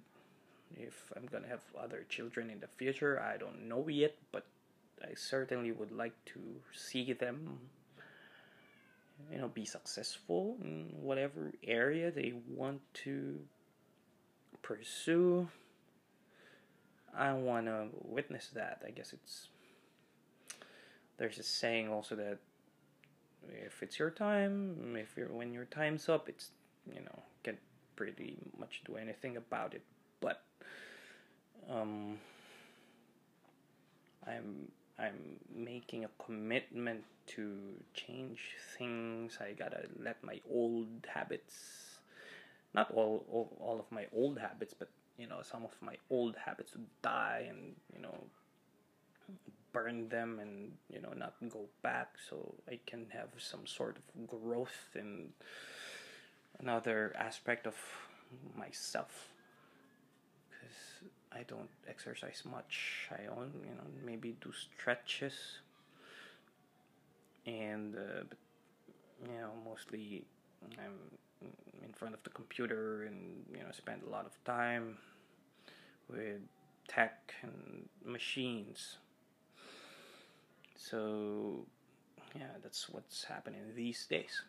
if 0.77 1.13
I'm 1.17 1.27
gonna 1.27 1.49
have 1.49 1.63
other 1.79 2.05
children 2.09 2.51
in 2.51 2.61
the 2.61 2.69
future, 2.69 3.21
I 3.21 3.37
don't 3.37 3.69
know 3.69 3.89
yet, 3.89 4.17
but 4.31 4.47
I 5.03 5.15
certainly 5.15 5.73
would 5.73 5.93
like 5.93 6.15
to 6.27 6.41
see 6.73 7.13
them, 7.13 7.59
you 9.31 9.39
know, 9.39 9.49
be 9.49 9.65
successful 9.65 10.57
in 10.63 10.91
whatever 11.01 11.53
area 11.65 12.11
they 12.11 12.35
want 12.49 12.81
to 13.05 13.41
pursue. 14.63 15.49
I 17.15 17.33
want 17.33 17.67
to 17.67 17.89
witness 17.93 18.49
that. 18.55 18.83
I 18.87 18.91
guess 18.91 19.13
it's 19.13 19.49
there's 21.19 21.39
a 21.39 21.43
saying 21.43 21.89
also 21.89 22.17
that 22.17 22.39
if 23.49 23.83
it's 23.83 23.99
your 23.99 24.11
time, 24.11 24.97
if 24.97 25.17
you're 25.17 25.29
when 25.29 25.53
your 25.53 25.67
time's 25.67 26.09
up, 26.09 26.29
it's 26.29 26.51
you 26.87 27.01
know 27.01 27.23
can 27.43 27.59
pretty 27.97 28.39
much 28.59 28.83
do 28.87 28.97
anything 28.97 29.37
about 29.37 29.75
it. 29.75 29.83
But 30.23 30.41
um, 31.69 32.19
I'm 34.27 34.71
I'm 34.99 35.37
making 35.55 36.05
a 36.05 36.11
commitment 36.25 37.05
to 37.35 37.59
change 37.93 38.57
things. 38.79 39.39
I 39.41 39.53
gotta 39.53 39.89
let 40.01 40.23
my 40.25 40.41
old 40.51 40.89
habits, 41.13 42.01
not 42.73 42.91
all, 42.93 43.25
all 43.31 43.57
all 43.61 43.79
of 43.81 43.91
my 43.91 44.07
old 44.15 44.39
habits, 44.39 44.75
but 44.79 44.89
you 45.19 45.27
know 45.27 45.43
some 45.43 45.65
of 45.65 45.75
my 45.83 45.97
old 46.09 46.37
habits 46.37 46.73
die 47.03 47.47
and 47.49 47.75
you 47.95 48.01
know 48.01 48.17
burn 49.73 50.09
them 50.09 50.39
and 50.39 50.73
you 50.93 51.01
know 51.01 51.13
not 51.17 51.35
go 51.49 51.67
back 51.83 52.15
so 52.29 52.55
I 52.69 52.79
can 52.87 53.07
have 53.11 53.29
some 53.39 53.67
sort 53.67 53.97
of 53.97 54.27
growth 54.29 54.95
in 54.95 55.31
another 56.61 57.15
aspect 57.19 57.67
of 57.67 57.75
myself 58.57 59.32
I 61.35 61.43
don't 61.49 61.71
exercise 61.89 62.43
much. 62.51 63.09
I 63.11 63.27
only, 63.27 63.61
you 63.69 63.75
know, 63.75 63.89
maybe 64.05 64.37
do 64.41 64.53
stretches, 64.53 65.35
and 67.47 67.97
uh, 67.97 68.25
but, 68.29 68.39
you 69.25 69.39
know, 69.41 69.51
mostly 69.65 70.25
I'm 70.79 70.99
in 71.85 71.93
front 71.93 72.15
of 72.15 72.23
the 72.23 72.31
computer 72.31 73.05
and 73.05 73.45
you 73.53 73.59
know 73.59 73.71
spend 73.73 74.03
a 74.07 74.11
lot 74.11 74.27
of 74.27 74.33
time 74.45 74.97
with 76.09 76.41
tech 76.89 77.35
and 77.43 77.89
machines. 78.05 78.99
So 80.77 81.67
yeah, 82.35 82.55
that's 82.63 82.89
what's 82.89 83.25
happening 83.25 83.61
these 83.75 84.07
days. 84.07 84.43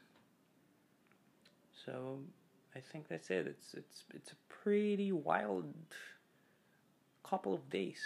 So 1.86 2.20
I 2.76 2.80
think 2.80 3.08
that's 3.08 3.30
it. 3.30 3.48
It's 3.48 3.74
it's 3.74 4.04
it's 4.14 4.32
a 4.32 4.36
pretty 4.64 5.12
wild 5.12 5.74
couple 7.24 7.54
of 7.54 7.70
days. 7.70 8.02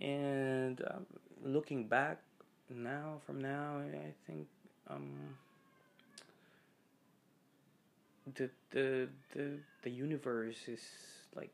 And 0.00 0.82
um, 0.90 1.06
looking 1.44 1.86
back 1.86 2.18
now, 2.70 3.20
from 3.26 3.40
now, 3.40 3.78
I 3.78 4.12
think 4.26 4.46
um, 4.88 5.36
the 8.34 8.50
the 8.70 9.08
the 9.34 9.58
the 9.82 9.90
universe 9.90 10.68
is 10.68 10.80
like 11.34 11.52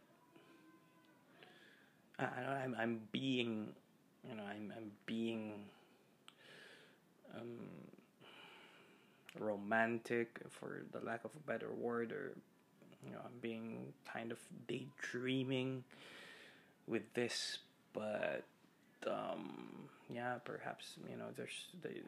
I, 2.19 2.25
I'm 2.65 2.77
I'm 2.79 3.01
being 3.13 3.69
you 4.29 4.35
know 4.35 4.43
I'm 4.43 4.73
I'm 4.77 4.91
being 5.07 5.53
um, 7.37 7.69
romantic 9.39 10.41
for 10.51 10.83
the 10.93 11.05
lack 11.05 11.25
of 11.25 11.31
a 11.35 11.51
better 11.51 11.73
word 11.73 12.13
or 12.13 12.33
you 13.05 13.13
know 13.13 13.19
I'm 13.25 13.39
being 13.41 13.93
kind 14.13 14.33
of 14.33 14.39
daydreaming 14.67 15.85
with 16.89 17.13
this, 17.15 17.59
but 17.93 18.45
um, 19.07 19.89
yeah, 20.13 20.37
perhaps 20.45 20.95
you 21.09 21.17
know 21.17 21.27
there's 21.37 21.67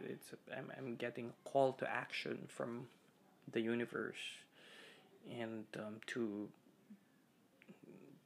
it's 0.09 0.33
I'm 0.57 0.73
I'm 0.77 0.97
getting 0.97 1.27
a 1.29 1.49
call 1.49 1.73
to 1.75 1.91
action 1.91 2.49
from 2.49 2.87
the 3.53 3.61
universe, 3.61 4.25
and 5.31 5.65
um, 5.77 6.01
to 6.09 6.49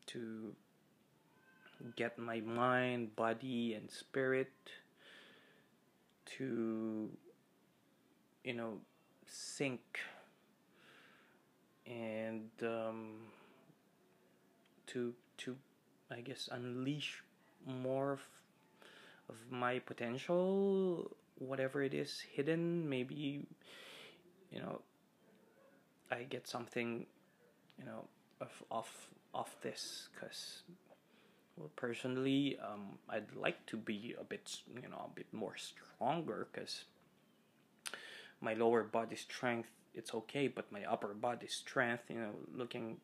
to 0.07 0.55
get 1.97 2.19
my 2.19 2.41
mind, 2.41 3.17
body, 3.17 3.75
and 3.75 3.91
spirit 3.91 4.53
to 6.39 7.11
you 8.45 8.53
know 8.53 8.75
sync 9.27 9.81
and 11.87 12.51
um, 12.63 13.15
to 14.87 15.13
to 15.39 15.57
I 16.15 16.21
guess 16.21 16.49
unleash 16.53 17.23
more 17.67 18.13
of, 18.13 18.21
of 19.29 19.37
my 19.51 19.79
potential, 19.81 21.11
whatever 21.39 21.83
it 21.83 21.95
is 21.95 22.23
hidden. 22.33 22.89
Maybe, 22.89 23.47
you 24.51 24.61
know, 24.61 24.81
I 26.11 26.23
get 26.23 26.47
something, 26.47 27.07
you 27.79 27.85
know, 27.85 28.05
of 28.41 28.51
off 28.71 29.09
off 29.33 29.57
this 29.63 30.09
because 30.15 30.63
well 31.57 31.71
personally 31.77 32.59
um, 32.63 32.99
i'd 33.11 33.35
like 33.35 33.65
to 33.67 33.77
be 33.77 34.15
a 34.21 34.25
bit 34.25 34.59
you 34.75 34.89
know 34.89 35.11
a 35.11 35.15
bit 35.15 35.27
more 35.33 35.57
stronger 35.57 36.47
because 36.53 36.85
my 38.41 38.55
lower 38.55 38.83
body 38.83 39.17
strength 39.17 39.71
it's 39.95 40.15
okay 40.15 40.47
but 40.49 40.71
my 40.71 40.85
upper 40.85 41.15
body 41.15 41.49
strength 41.49 42.05
you 42.09 42.19
know 42.19 42.35
looking 42.55 42.97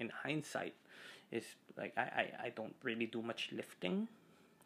in 0.00 0.10
hindsight 0.22 0.74
is 1.30 1.44
like 1.76 1.92
I, 1.96 2.02
I, 2.02 2.32
I 2.44 2.52
don't 2.54 2.74
really 2.82 3.06
do 3.06 3.22
much 3.22 3.50
lifting. 3.52 4.08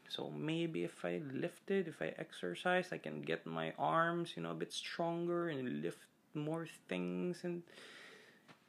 So 0.09 0.31
maybe 0.37 0.85
if 0.85 1.07
i 1.07 1.23
lifted 1.33 1.89
if 1.89 2.03
i 2.03 2.13
exercise 2.19 2.93
i 2.93 2.99
can 2.99 3.23
get 3.23 3.47
my 3.47 3.73
arms 3.79 4.35
you 4.37 4.43
know 4.43 4.51
a 4.51 4.55
bit 4.55 4.71
stronger 4.71 5.49
and 5.49 5.81
lift 5.81 6.05
more 6.35 6.67
things 6.87 7.45
and 7.45 7.63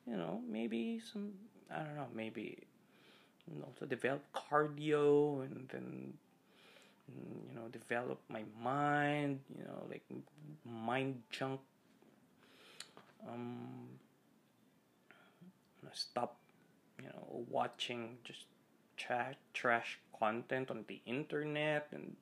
you 0.08 0.16
know 0.16 0.40
maybe 0.50 1.02
some 1.12 1.34
i 1.70 1.80
don't 1.80 1.96
know 1.96 2.08
maybe 2.16 2.64
you 3.52 3.60
know, 3.60 3.68
to 3.80 3.86
develop 3.86 4.24
cardio 4.34 5.44
and 5.44 5.68
then 5.72 6.14
you 7.08 7.56
know 7.56 7.68
develop 7.72 8.20
my 8.30 8.44
mind 8.62 9.40
you 9.58 9.64
know 9.66 9.84
like 9.90 10.04
mind 10.66 11.22
junk. 11.30 11.60
Um 13.28 13.90
stop 15.92 16.38
you 17.00 17.06
know 17.06 17.46
watching 17.50 18.18
just 18.24 18.46
trash 18.98 19.36
trash 19.54 20.00
content 20.18 20.70
on 20.70 20.86
the 20.88 21.00
internet 21.06 21.88
and 21.92 22.16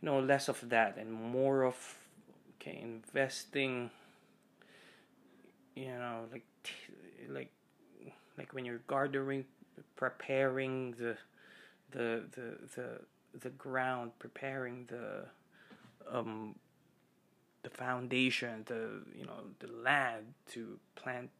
you 0.00 0.06
know 0.06 0.20
less 0.20 0.48
of 0.48 0.68
that 0.68 0.96
and 0.96 1.12
more 1.12 1.64
of 1.64 1.76
okay 2.54 2.78
investing 2.82 3.90
you 5.74 5.86
know 5.86 6.20
like 6.32 6.44
like 7.28 7.52
like 8.36 8.52
when 8.52 8.64
you're 8.64 8.82
gardening 8.86 9.44
preparing 9.96 10.92
the 10.92 11.16
the 11.90 12.22
the 12.32 12.56
the 12.76 13.00
the 13.40 13.50
ground 13.50 14.10
preparing 14.18 14.86
the 14.88 15.24
um 16.10 16.54
the 17.62 17.70
foundation 17.70 18.62
the 18.66 19.02
you 19.14 19.24
know 19.24 19.40
the 19.58 19.70
land 19.82 20.24
to 20.46 20.78
plant 20.94 21.30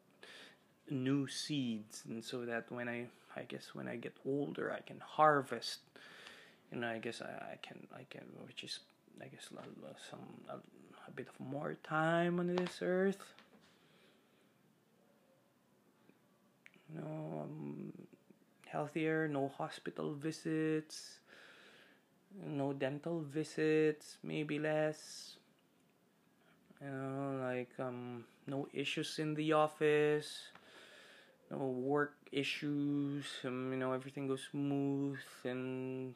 new 0.90 1.26
seeds 1.26 2.02
and 2.08 2.24
so 2.24 2.44
that 2.44 2.70
when 2.70 2.88
i 2.88 3.06
i 3.36 3.42
guess 3.42 3.74
when 3.74 3.86
i 3.88 3.96
get 3.96 4.14
older 4.26 4.72
i 4.72 4.80
can 4.80 5.00
harvest 5.00 5.78
you 6.72 6.78
know 6.78 6.88
i 6.88 6.98
guess 6.98 7.22
i, 7.22 7.52
I 7.52 7.56
can 7.62 7.86
i 7.94 8.04
can 8.10 8.22
which 8.46 8.64
is 8.64 8.80
i 9.20 9.26
guess 9.26 9.48
some 10.10 10.18
a, 10.48 10.54
a 10.54 11.10
bit 11.14 11.28
of 11.28 11.38
more 11.40 11.76
time 11.82 12.38
on 12.38 12.54
this 12.54 12.78
earth. 12.82 13.34
You 16.88 17.00
know 17.00 17.42
um, 17.42 17.92
healthier 18.66 19.28
no 19.28 19.48
hospital 19.48 20.14
visits 20.14 21.20
no 22.46 22.72
dental 22.72 23.20
visits 23.20 24.18
maybe 24.22 24.58
less. 24.58 25.36
You 26.80 26.88
know 26.88 27.38
like 27.42 27.70
um 27.78 28.24
no 28.46 28.66
issues 28.72 29.18
in 29.18 29.34
the 29.34 29.52
office 29.52 30.48
no 31.50 31.58
work 31.58 32.14
issues 32.32 33.24
um, 33.44 33.72
you 33.72 33.78
know 33.78 33.92
everything 33.92 34.26
goes 34.28 34.46
smooth 34.50 35.18
and 35.44 36.14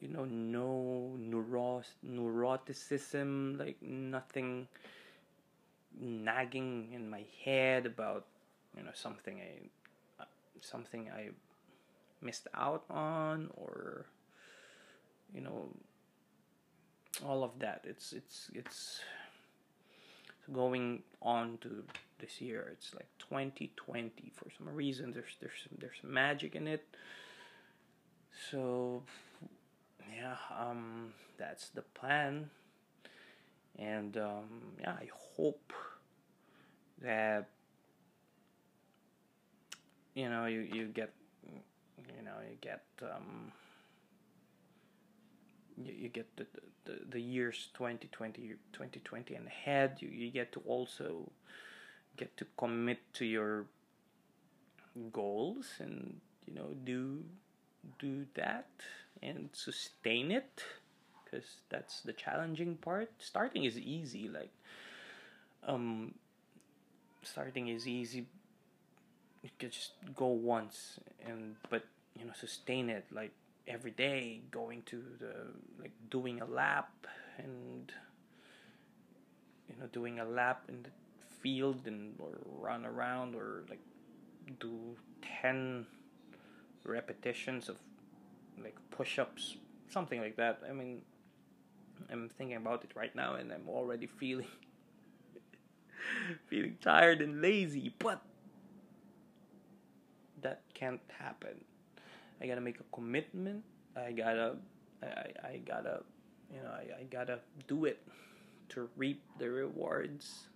you 0.00 0.08
know 0.08 0.24
no 0.24 1.16
neuro- 1.18 1.82
neuroticism 2.06 3.58
like 3.58 3.80
nothing 3.82 4.68
nagging 5.98 6.88
in 6.92 7.08
my 7.10 7.24
head 7.44 7.86
about 7.86 8.26
you 8.76 8.82
know 8.82 8.90
something 8.94 9.40
i 9.40 10.24
something 10.60 11.08
i 11.10 11.28
missed 12.20 12.46
out 12.54 12.84
on 12.90 13.50
or 13.56 14.04
you 15.34 15.40
know 15.40 15.68
all 17.24 17.44
of 17.44 17.58
that. 17.58 17.84
It's 17.84 18.12
it's 18.12 18.50
it's 18.54 19.00
going 20.52 21.02
on 21.22 21.58
to 21.62 21.84
this 22.18 22.40
year. 22.40 22.68
It's 22.72 22.94
like 22.94 23.08
2020 23.18 24.32
for 24.34 24.48
some 24.56 24.68
reason. 24.74 25.12
There's 25.12 25.36
there's 25.40 25.68
there's 25.78 26.00
magic 26.02 26.54
in 26.54 26.66
it. 26.66 26.84
So 28.50 29.02
yeah 30.14 30.36
um 30.58 31.12
that's 31.38 31.68
the 31.70 31.82
plan. 31.82 32.50
And 33.78 34.16
um 34.16 34.74
yeah 34.80 34.92
i 34.92 35.08
hope 35.36 35.72
that 37.00 37.48
you 40.14 40.28
know 40.28 40.46
you 40.46 40.60
you 40.60 40.86
get 40.88 41.12
you 41.46 42.22
know 42.24 42.36
you 42.48 42.56
get 42.60 42.82
um 43.02 43.52
you, 45.82 45.94
you 45.94 46.08
get 46.08 46.26
the, 46.36 46.46
the 46.54 46.60
the 46.84 46.98
the 47.10 47.20
years 47.20 47.68
2020 47.74 48.54
2020 48.72 49.34
and 49.34 49.46
ahead 49.46 49.96
you, 50.00 50.08
you 50.08 50.30
get 50.30 50.52
to 50.52 50.60
also 50.66 51.30
get 52.16 52.36
to 52.36 52.46
commit 52.56 52.98
to 53.12 53.24
your 53.24 53.66
goals 55.12 55.66
and 55.78 56.20
you 56.46 56.54
know 56.54 56.74
do 56.84 57.22
do 57.98 58.26
that 58.34 58.68
and 59.22 59.48
sustain 59.52 60.30
it 60.30 60.64
because 61.24 61.46
that's 61.68 62.00
the 62.00 62.12
challenging 62.12 62.76
part. 62.76 63.10
Starting 63.18 63.64
is 63.64 63.78
easy 63.78 64.28
like 64.28 64.50
um 65.66 66.14
starting 67.22 67.68
is 67.68 67.86
easy 67.86 68.26
you 69.42 69.50
can 69.58 69.70
just 69.70 69.92
go 70.16 70.26
once 70.26 70.98
and 71.26 71.56
but 71.68 71.84
you 72.18 72.24
know 72.24 72.32
sustain 72.38 72.88
it 72.88 73.04
like 73.12 73.32
every 73.70 73.90
day 73.90 74.40
going 74.50 74.82
to 74.82 75.02
the 75.18 75.34
like 75.80 75.92
doing 76.10 76.40
a 76.40 76.44
lap 76.44 76.90
and 77.38 77.92
you 79.68 79.74
know 79.78 79.86
doing 79.92 80.18
a 80.18 80.24
lap 80.24 80.64
in 80.68 80.82
the 80.82 80.90
field 81.40 81.86
and 81.86 82.14
or 82.18 82.38
run 82.44 82.84
around 82.84 83.34
or 83.34 83.64
like 83.70 83.80
do 84.58 84.96
10 85.42 85.86
repetitions 86.84 87.68
of 87.68 87.76
like 88.62 88.76
push-ups 88.90 89.56
something 89.88 90.20
like 90.20 90.36
that. 90.36 90.60
I 90.68 90.72
mean 90.72 91.02
i'm 92.10 92.28
thinking 92.28 92.56
about 92.56 92.84
it 92.84 92.90
right 92.94 93.14
now 93.14 93.34
and 93.34 93.52
i'm 93.52 93.68
already 93.68 94.06
feeling 94.06 94.46
feeling 96.48 96.76
tired 96.80 97.20
and 97.20 97.42
lazy 97.42 97.94
but 97.98 98.22
that 100.40 100.62
can't 100.72 101.00
happen 101.18 101.64
I 102.40 102.46
gotta 102.46 102.60
make 102.60 102.80
a 102.80 102.94
commitment. 102.94 103.62
I 103.96 104.12
gotta, 104.12 104.56
I, 105.02 105.06
I 105.46 105.60
gotta, 105.66 106.02
you 106.52 106.62
know, 106.62 106.70
I, 106.70 107.00
I 107.00 107.02
gotta 107.10 107.40
do 107.68 107.84
it 107.84 108.02
to 108.70 108.88
reap 108.96 109.22
the 109.38 109.50
rewards 109.50 110.48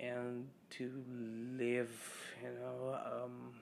and 0.00 0.48
to 0.70 1.04
live, 1.58 1.90
you 2.42 2.50
know, 2.60 2.98
um, 3.06 3.54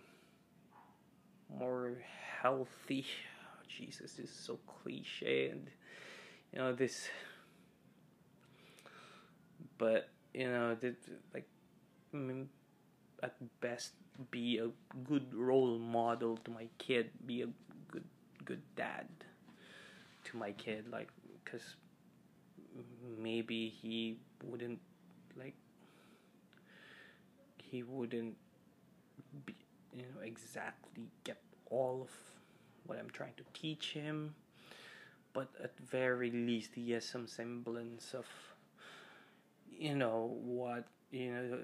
more 1.58 1.98
healthy. 2.40 3.06
Oh, 3.06 3.62
Jesus, 3.68 4.14
this 4.14 4.30
is 4.30 4.34
so 4.34 4.58
cliche, 4.66 5.50
and 5.50 5.68
you 6.52 6.58
know 6.58 6.72
this, 6.72 7.08
but 9.78 10.08
you 10.32 10.48
know, 10.48 10.74
the, 10.74 10.94
like, 11.32 11.46
I 12.12 12.16
mean, 12.16 12.48
at 13.22 13.34
best 13.60 13.92
be 14.30 14.58
a 14.58 14.68
good 15.04 15.34
role 15.34 15.78
model 15.78 16.36
to 16.38 16.50
my 16.50 16.66
kid 16.78 17.10
be 17.26 17.42
a 17.42 17.48
good 17.90 18.04
good 18.44 18.62
dad 18.76 19.06
to 20.24 20.36
my 20.36 20.52
kid 20.52 20.84
like 20.90 21.08
because 21.44 21.76
maybe 23.18 23.68
he 23.68 24.16
wouldn't 24.42 24.80
like 25.36 25.54
he 27.58 27.82
wouldn't 27.82 28.36
be 29.46 29.54
you 29.92 30.02
know 30.02 30.20
exactly 30.22 31.04
get 31.24 31.40
all 31.70 32.02
of 32.02 32.10
what 32.86 32.98
i'm 32.98 33.10
trying 33.10 33.34
to 33.36 33.44
teach 33.52 33.92
him. 33.92 34.34
But 35.32 35.48
at 35.62 35.76
very 35.78 36.30
least 36.30 36.70
he 36.74 36.92
has 36.92 37.04
some 37.04 37.26
semblance 37.26 38.14
of 38.14 38.26
you 39.76 39.96
know 39.96 40.38
what 40.44 40.84
you 41.14 41.30
know 41.32 41.58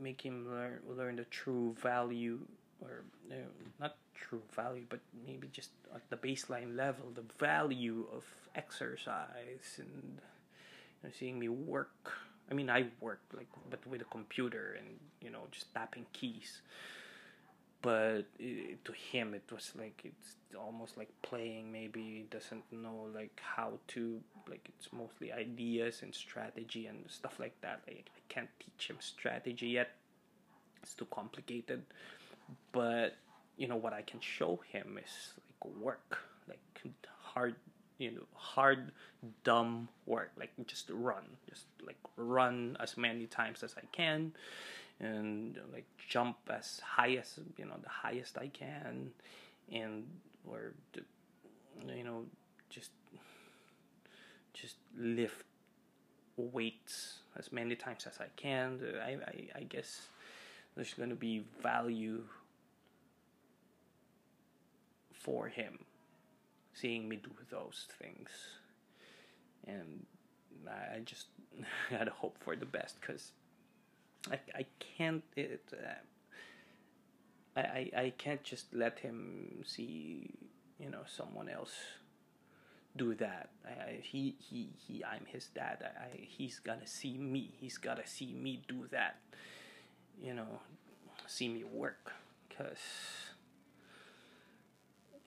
make 0.00 0.20
him 0.20 0.46
learn 0.50 0.80
learn 0.96 1.16
the 1.16 1.24
true 1.24 1.74
value 1.80 2.38
or 2.80 3.04
you 3.30 3.36
know, 3.36 3.44
not 3.80 3.96
true 4.14 4.42
value 4.54 4.84
but 4.88 5.00
maybe 5.26 5.48
just 5.52 5.70
at 5.94 6.02
the 6.10 6.16
baseline 6.16 6.76
level 6.76 7.06
the 7.14 7.24
value 7.38 8.04
of 8.12 8.24
exercise 8.54 9.78
and 9.78 10.18
you 10.18 11.02
know, 11.04 11.10
seeing 11.18 11.38
me 11.38 11.48
work. 11.48 12.12
I 12.50 12.54
mean 12.54 12.68
i 12.68 12.84
work 13.00 13.22
like 13.34 13.48
but 13.70 13.80
with 13.86 14.02
a 14.02 14.10
computer 14.16 14.76
and 14.78 14.88
you 15.22 15.30
know 15.30 15.44
just 15.50 15.72
tapping 15.72 16.04
keys 16.12 16.60
but 17.84 18.24
it, 18.38 18.82
to 18.82 18.92
him 18.92 19.34
it 19.34 19.44
was 19.52 19.72
like 19.78 20.00
it's 20.04 20.36
almost 20.58 20.96
like 20.96 21.10
playing 21.20 21.70
maybe 21.70 22.00
he 22.00 22.26
doesn't 22.30 22.64
know 22.72 23.08
like 23.14 23.38
how 23.56 23.72
to 23.86 24.18
like 24.48 24.66
it's 24.70 24.88
mostly 24.90 25.30
ideas 25.30 26.00
and 26.02 26.14
strategy 26.14 26.86
and 26.86 27.04
stuff 27.08 27.38
like 27.38 27.60
that. 27.60 27.82
Like 27.86 28.08
i 28.16 28.20
can't 28.32 28.48
teach 28.58 28.88
him 28.88 28.96
strategy 29.00 29.68
yet. 29.68 29.90
It's 30.82 30.94
too 30.94 31.06
complicated. 31.10 31.82
But 32.72 33.16
you 33.58 33.68
know 33.68 33.76
what 33.76 33.92
i 33.92 34.00
can 34.00 34.20
show 34.20 34.60
him 34.72 34.98
is 35.04 35.34
like 35.44 35.74
work. 35.76 36.20
Like 36.48 36.60
hard 37.20 37.54
you 37.98 38.12
know 38.12 38.26
hard 38.32 38.92
dumb 39.44 39.88
work. 40.06 40.32
Like 40.38 40.52
just 40.66 40.88
run. 40.90 41.24
Just 41.50 41.66
like 41.86 42.00
run 42.16 42.78
as 42.80 42.96
many 42.96 43.26
times 43.26 43.62
as 43.62 43.74
i 43.76 43.84
can 43.92 44.32
and 45.00 45.58
like 45.72 45.86
jump 46.08 46.36
as 46.50 46.80
high 46.80 47.14
as 47.14 47.38
you 47.56 47.64
know 47.64 47.76
the 47.82 47.88
highest 47.88 48.38
i 48.38 48.46
can 48.48 49.10
and 49.72 50.04
or 50.48 50.72
you 51.96 52.04
know 52.04 52.24
just 52.70 52.90
just 54.52 54.76
lift 54.96 55.44
weights 56.36 57.18
as 57.36 57.52
many 57.52 57.74
times 57.74 58.06
as 58.06 58.18
i 58.20 58.26
can. 58.36 58.80
I 59.04 59.16
i, 59.26 59.60
I 59.60 59.62
guess 59.62 60.08
there's 60.74 60.94
going 60.94 61.10
to 61.10 61.16
be 61.16 61.44
value 61.62 62.22
for 65.12 65.48
him 65.48 65.78
seeing 66.74 67.08
me 67.08 67.16
do 67.16 67.30
those 67.50 67.86
things. 68.00 68.28
And 69.66 70.04
i 70.68 71.00
just 71.04 71.26
had 71.90 72.08
hope 72.08 72.36
for 72.42 72.56
the 72.56 72.66
best 72.66 73.00
because 73.00 73.32
I, 74.30 74.38
I 74.54 74.66
can't 74.78 75.22
it 75.36 75.62
uh, 75.72 77.60
I, 77.60 77.60
I 77.60 77.90
I 77.96 78.12
can't 78.16 78.42
just 78.42 78.74
let 78.74 78.98
him 79.00 79.62
see 79.64 80.30
you 80.78 80.90
know 80.90 81.02
someone 81.06 81.48
else 81.48 81.74
do 82.96 83.14
that. 83.16 83.50
I, 83.66 83.70
I, 83.70 83.98
he 84.02 84.36
he 84.38 84.70
he 84.86 85.04
I'm 85.04 85.26
his 85.26 85.48
dad. 85.48 85.78
I, 85.82 86.04
I 86.04 86.10
he's 86.20 86.58
gotta 86.58 86.86
see 86.86 87.18
me. 87.18 87.50
He's 87.60 87.78
gotta 87.78 88.06
see 88.06 88.32
me 88.32 88.62
do 88.68 88.86
that 88.90 89.16
you 90.22 90.34
know 90.34 90.60
see 91.26 91.48
me 91.48 91.64
work. 91.64 92.12
Because 92.48 92.78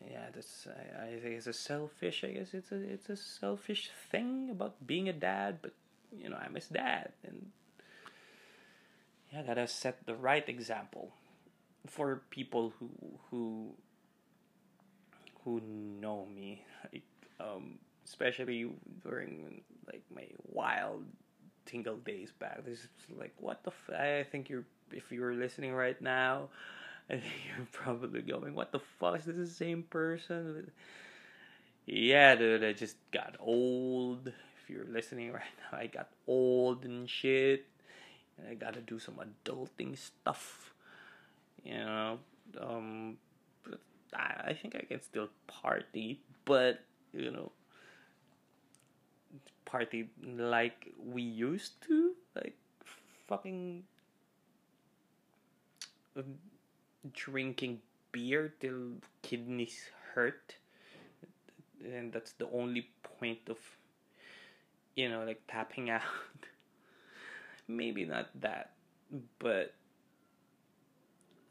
yeah 0.09 0.27
that's 0.33 0.67
I, 0.67 1.05
I 1.05 1.09
think 1.19 1.35
it's 1.35 1.47
a 1.47 1.53
selfish 1.53 2.23
I 2.23 2.27
guess 2.27 2.53
it's 2.53 2.71
a 2.71 2.75
it's 2.77 3.09
a 3.09 3.17
selfish 3.17 3.91
thing 4.09 4.49
about 4.49 4.75
being 4.85 5.09
a 5.09 5.13
dad 5.13 5.57
but 5.61 5.73
you 6.17 6.29
know 6.29 6.37
I'm 6.37 6.55
his 6.55 6.67
dad 6.67 7.11
and 7.27 7.47
yeah, 9.32 9.43
gotta 9.43 9.67
set 9.67 10.05
the 10.05 10.15
right 10.15 10.47
example 10.47 11.11
for 11.88 12.21
people 12.30 12.73
who 12.80 12.89
who 13.30 13.71
who 15.43 15.61
know 15.61 16.28
me, 16.34 16.63
like, 16.91 17.03
um, 17.39 17.80
especially 18.05 18.69
during 19.03 19.61
like 19.86 20.03
my 20.13 20.28
wild 20.45 21.05
tingle 21.65 21.97
days 21.97 22.32
back. 22.32 22.65
This 22.65 22.80
is 22.80 22.89
like 23.17 23.34
what 23.39 23.63
the 23.63 23.71
f- 23.71 23.95
I 23.99 24.23
think 24.23 24.49
you're 24.49 24.65
if 24.91 25.11
you're 25.11 25.34
listening 25.34 25.73
right 25.73 26.01
now, 26.01 26.49
I 27.09 27.13
think 27.13 27.34
you're 27.47 27.67
probably 27.71 28.21
going, 28.21 28.55
what 28.55 28.71
the 28.71 28.82
fuck 28.99 29.19
is 29.19 29.25
this 29.25 29.36
the 29.36 29.47
same 29.47 29.84
person? 29.84 30.71
Yeah, 31.86 32.36
dude, 32.36 32.63
I 32.63 32.73
just 32.73 32.97
got 33.11 33.36
old. 33.39 34.28
If 34.28 34.69
you're 34.69 34.86
listening 34.86 35.32
right 35.32 35.43
now, 35.71 35.78
I 35.78 35.88
got 35.88 36.09
old 36.28 36.84
and 36.84 37.09
shit 37.09 37.65
I 38.49 38.53
gotta 38.53 38.81
do 38.81 38.99
some 38.99 39.19
adulting 39.19 39.97
stuff. 39.97 40.73
You 41.63 41.79
know, 41.79 42.19
um, 42.61 43.17
I, 44.13 44.51
I 44.51 44.53
think 44.53 44.75
I 44.75 44.85
can 44.85 45.01
still 45.01 45.29
party, 45.47 46.21
but 46.45 46.79
you 47.13 47.31
know, 47.31 47.51
party 49.65 50.09
like 50.38 50.93
we 51.03 51.21
used 51.21 51.81
to, 51.88 52.13
like 52.35 52.55
fucking 53.27 53.83
drinking 57.13 57.79
beer 58.11 58.53
till 58.59 58.93
kidneys 59.21 59.89
hurt, 60.13 60.55
and 61.83 62.13
that's 62.13 62.33
the 62.33 62.49
only 62.51 62.88
point 63.19 63.49
of 63.49 63.57
you 64.95 65.09
know 65.09 65.23
like 65.23 65.41
tapping 65.47 65.89
out 65.97 66.01
maybe 67.68 68.05
not 68.05 68.28
that, 68.41 68.72
but 69.39 69.74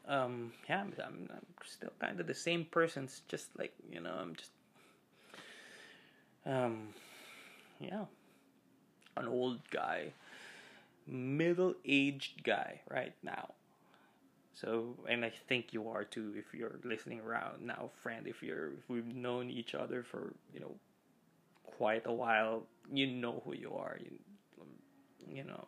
um, 0.07 0.53
yeah, 0.69 0.81
I'm, 0.81 0.93
I'm, 1.03 1.29
I'm 1.31 1.45
still 1.65 1.91
kind 1.99 2.19
of 2.19 2.27
the 2.27 2.33
same 2.33 2.65
person. 2.65 3.05
It's 3.05 3.21
just 3.27 3.47
like 3.57 3.73
you 3.91 3.99
know, 3.99 4.13
I'm 4.19 4.35
just 4.35 4.51
um, 6.45 6.89
yeah, 7.79 8.05
an 9.17 9.27
old 9.27 9.59
guy, 9.69 10.13
middle 11.05 11.75
aged 11.85 12.43
guy 12.43 12.81
right 12.89 13.13
now. 13.21 13.53
So, 14.53 14.95
and 15.07 15.23
I 15.23 15.31
think 15.47 15.71
you 15.71 15.87
are 15.89 16.03
too 16.03 16.33
if 16.35 16.57
you're 16.57 16.79
listening 16.83 17.19
around 17.19 17.65
now, 17.65 17.91
friend. 18.01 18.25
If 18.27 18.41
you're 18.41 18.69
if 18.69 18.89
we've 18.89 19.05
known 19.05 19.49
each 19.51 19.75
other 19.75 20.03
for 20.03 20.33
you 20.53 20.59
know 20.59 20.75
quite 21.63 22.03
a 22.05 22.13
while, 22.13 22.63
you 22.91 23.07
know 23.07 23.43
who 23.45 23.53
you 23.53 23.73
are. 23.75 23.97
You, 23.99 24.11
you 25.29 25.43
know, 25.43 25.67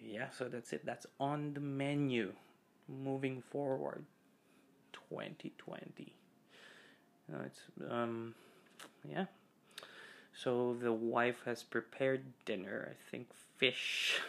yeah, 0.00 0.28
so 0.30 0.48
that's 0.48 0.72
it. 0.72 0.84
That's 0.84 1.06
on 1.18 1.54
the 1.54 1.60
menu. 1.60 2.32
Moving 2.88 3.42
forward, 3.50 4.04
2020. 4.92 6.14
Uh, 7.32 7.38
it's 7.46 7.60
um, 7.90 8.34
yeah. 9.08 9.24
So 10.34 10.76
the 10.80 10.92
wife 10.92 11.42
has 11.46 11.62
prepared 11.62 12.24
dinner. 12.44 12.90
I 12.90 13.10
think 13.10 13.28
fish, 13.56 14.20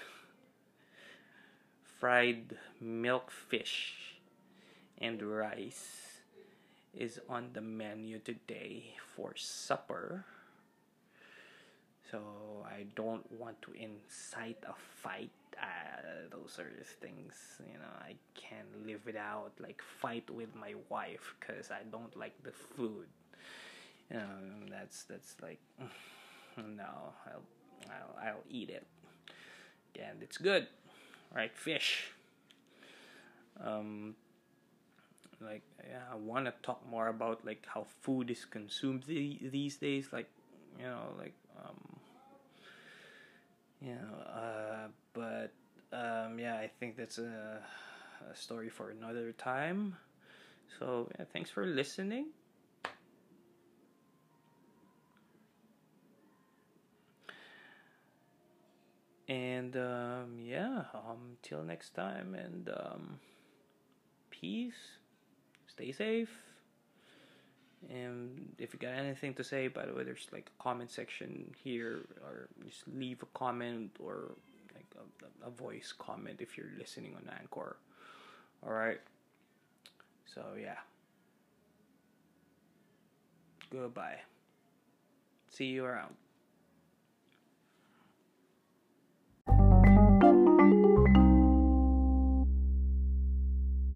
fried 1.99 2.57
milk 2.79 3.31
fish, 3.31 4.19
and 4.99 5.21
rice 5.21 6.21
is 6.93 7.19
on 7.27 7.49
the 7.53 7.61
menu 7.61 8.19
today 8.19 8.95
for 9.15 9.33
supper. 9.35 10.25
So 12.11 12.21
I 12.65 12.85
don't 12.95 13.29
want 13.31 13.61
to 13.63 13.73
incite 13.73 14.63
a 14.67 14.73
fight 15.01 15.31
uh, 15.61 16.29
those 16.31 16.57
are 16.59 16.69
just 16.77 16.99
things 16.99 17.33
you 17.59 17.77
know 17.77 17.93
I 18.01 18.15
can't 18.35 18.85
live 18.85 19.01
without 19.05 19.51
like 19.59 19.81
fight 20.01 20.29
with 20.29 20.55
my 20.55 20.73
wife 20.89 21.35
because 21.39 21.71
I 21.71 21.83
don't 21.91 22.15
like 22.17 22.41
the 22.43 22.51
food. 22.51 23.07
You 24.11 24.17
know, 24.17 24.25
that's 24.69 25.03
that's 25.03 25.35
like 25.41 25.59
no, 26.57 27.13
I'll 27.25 27.43
I'll, 27.89 28.27
I'll 28.27 28.43
eat 28.49 28.69
it, 28.69 28.85
and 29.99 30.21
it's 30.21 30.37
good, 30.37 30.67
right? 31.33 31.55
Fish. 31.55 32.11
Um, 33.63 34.15
like 35.41 35.63
yeah, 35.87 36.01
I 36.11 36.15
want 36.15 36.45
to 36.45 36.53
talk 36.61 36.81
more 36.89 37.07
about 37.07 37.45
like 37.45 37.65
how 37.67 37.85
food 38.01 38.29
is 38.29 38.45
consumed 38.45 39.03
the, 39.03 39.39
these 39.41 39.77
days. 39.77 40.09
Like 40.11 40.29
you 40.77 40.85
know, 40.85 41.13
like 41.17 41.33
um, 41.63 41.79
you 43.85 43.93
know, 43.93 44.17
uh, 44.33 44.87
but 45.13 45.53
um, 45.93 46.39
yeah, 46.39 46.55
I 46.55 46.69
think 46.79 46.97
that's 46.97 47.19
a, 47.19 47.61
a 48.31 48.35
story 48.35 48.69
for 48.69 48.89
another 48.89 49.31
time. 49.33 49.95
So 50.79 51.09
yeah, 51.17 51.25
thanks 51.31 51.49
for 51.51 51.65
listening. 51.65 52.27
And 59.27 59.75
um, 59.75 60.37
yeah, 60.39 60.83
um, 60.93 61.37
next 61.63 61.95
time, 61.95 62.35
and 62.35 62.69
um, 62.69 63.19
peace. 64.29 64.99
Stay 65.67 65.91
safe. 65.91 66.44
And 67.89 68.55
if 68.57 68.73
you 68.73 68.79
got 68.79 68.93
anything 68.93 69.33
to 69.35 69.43
say, 69.43 69.67
by 69.67 69.85
the 69.85 69.93
way, 69.93 70.03
there's 70.03 70.27
like 70.31 70.49
a 70.59 70.63
comment 70.63 70.91
section 70.91 71.53
here, 71.63 71.99
or 72.23 72.47
just 72.65 72.83
leave 72.87 73.21
a 73.21 73.37
comment 73.37 73.91
or 73.99 74.31
like 74.73 74.85
a, 74.97 75.47
a 75.47 75.49
voice 75.51 75.93
comment 75.97 76.41
if 76.41 76.57
you're 76.57 76.71
listening 76.79 77.15
on 77.15 77.31
Anchor. 77.39 77.77
All 78.65 78.73
right. 78.73 78.99
So 80.25 80.41
yeah. 80.59 80.77
Goodbye. 83.71 84.19
See 85.49 85.65
you 85.65 85.85
around. 85.85 86.15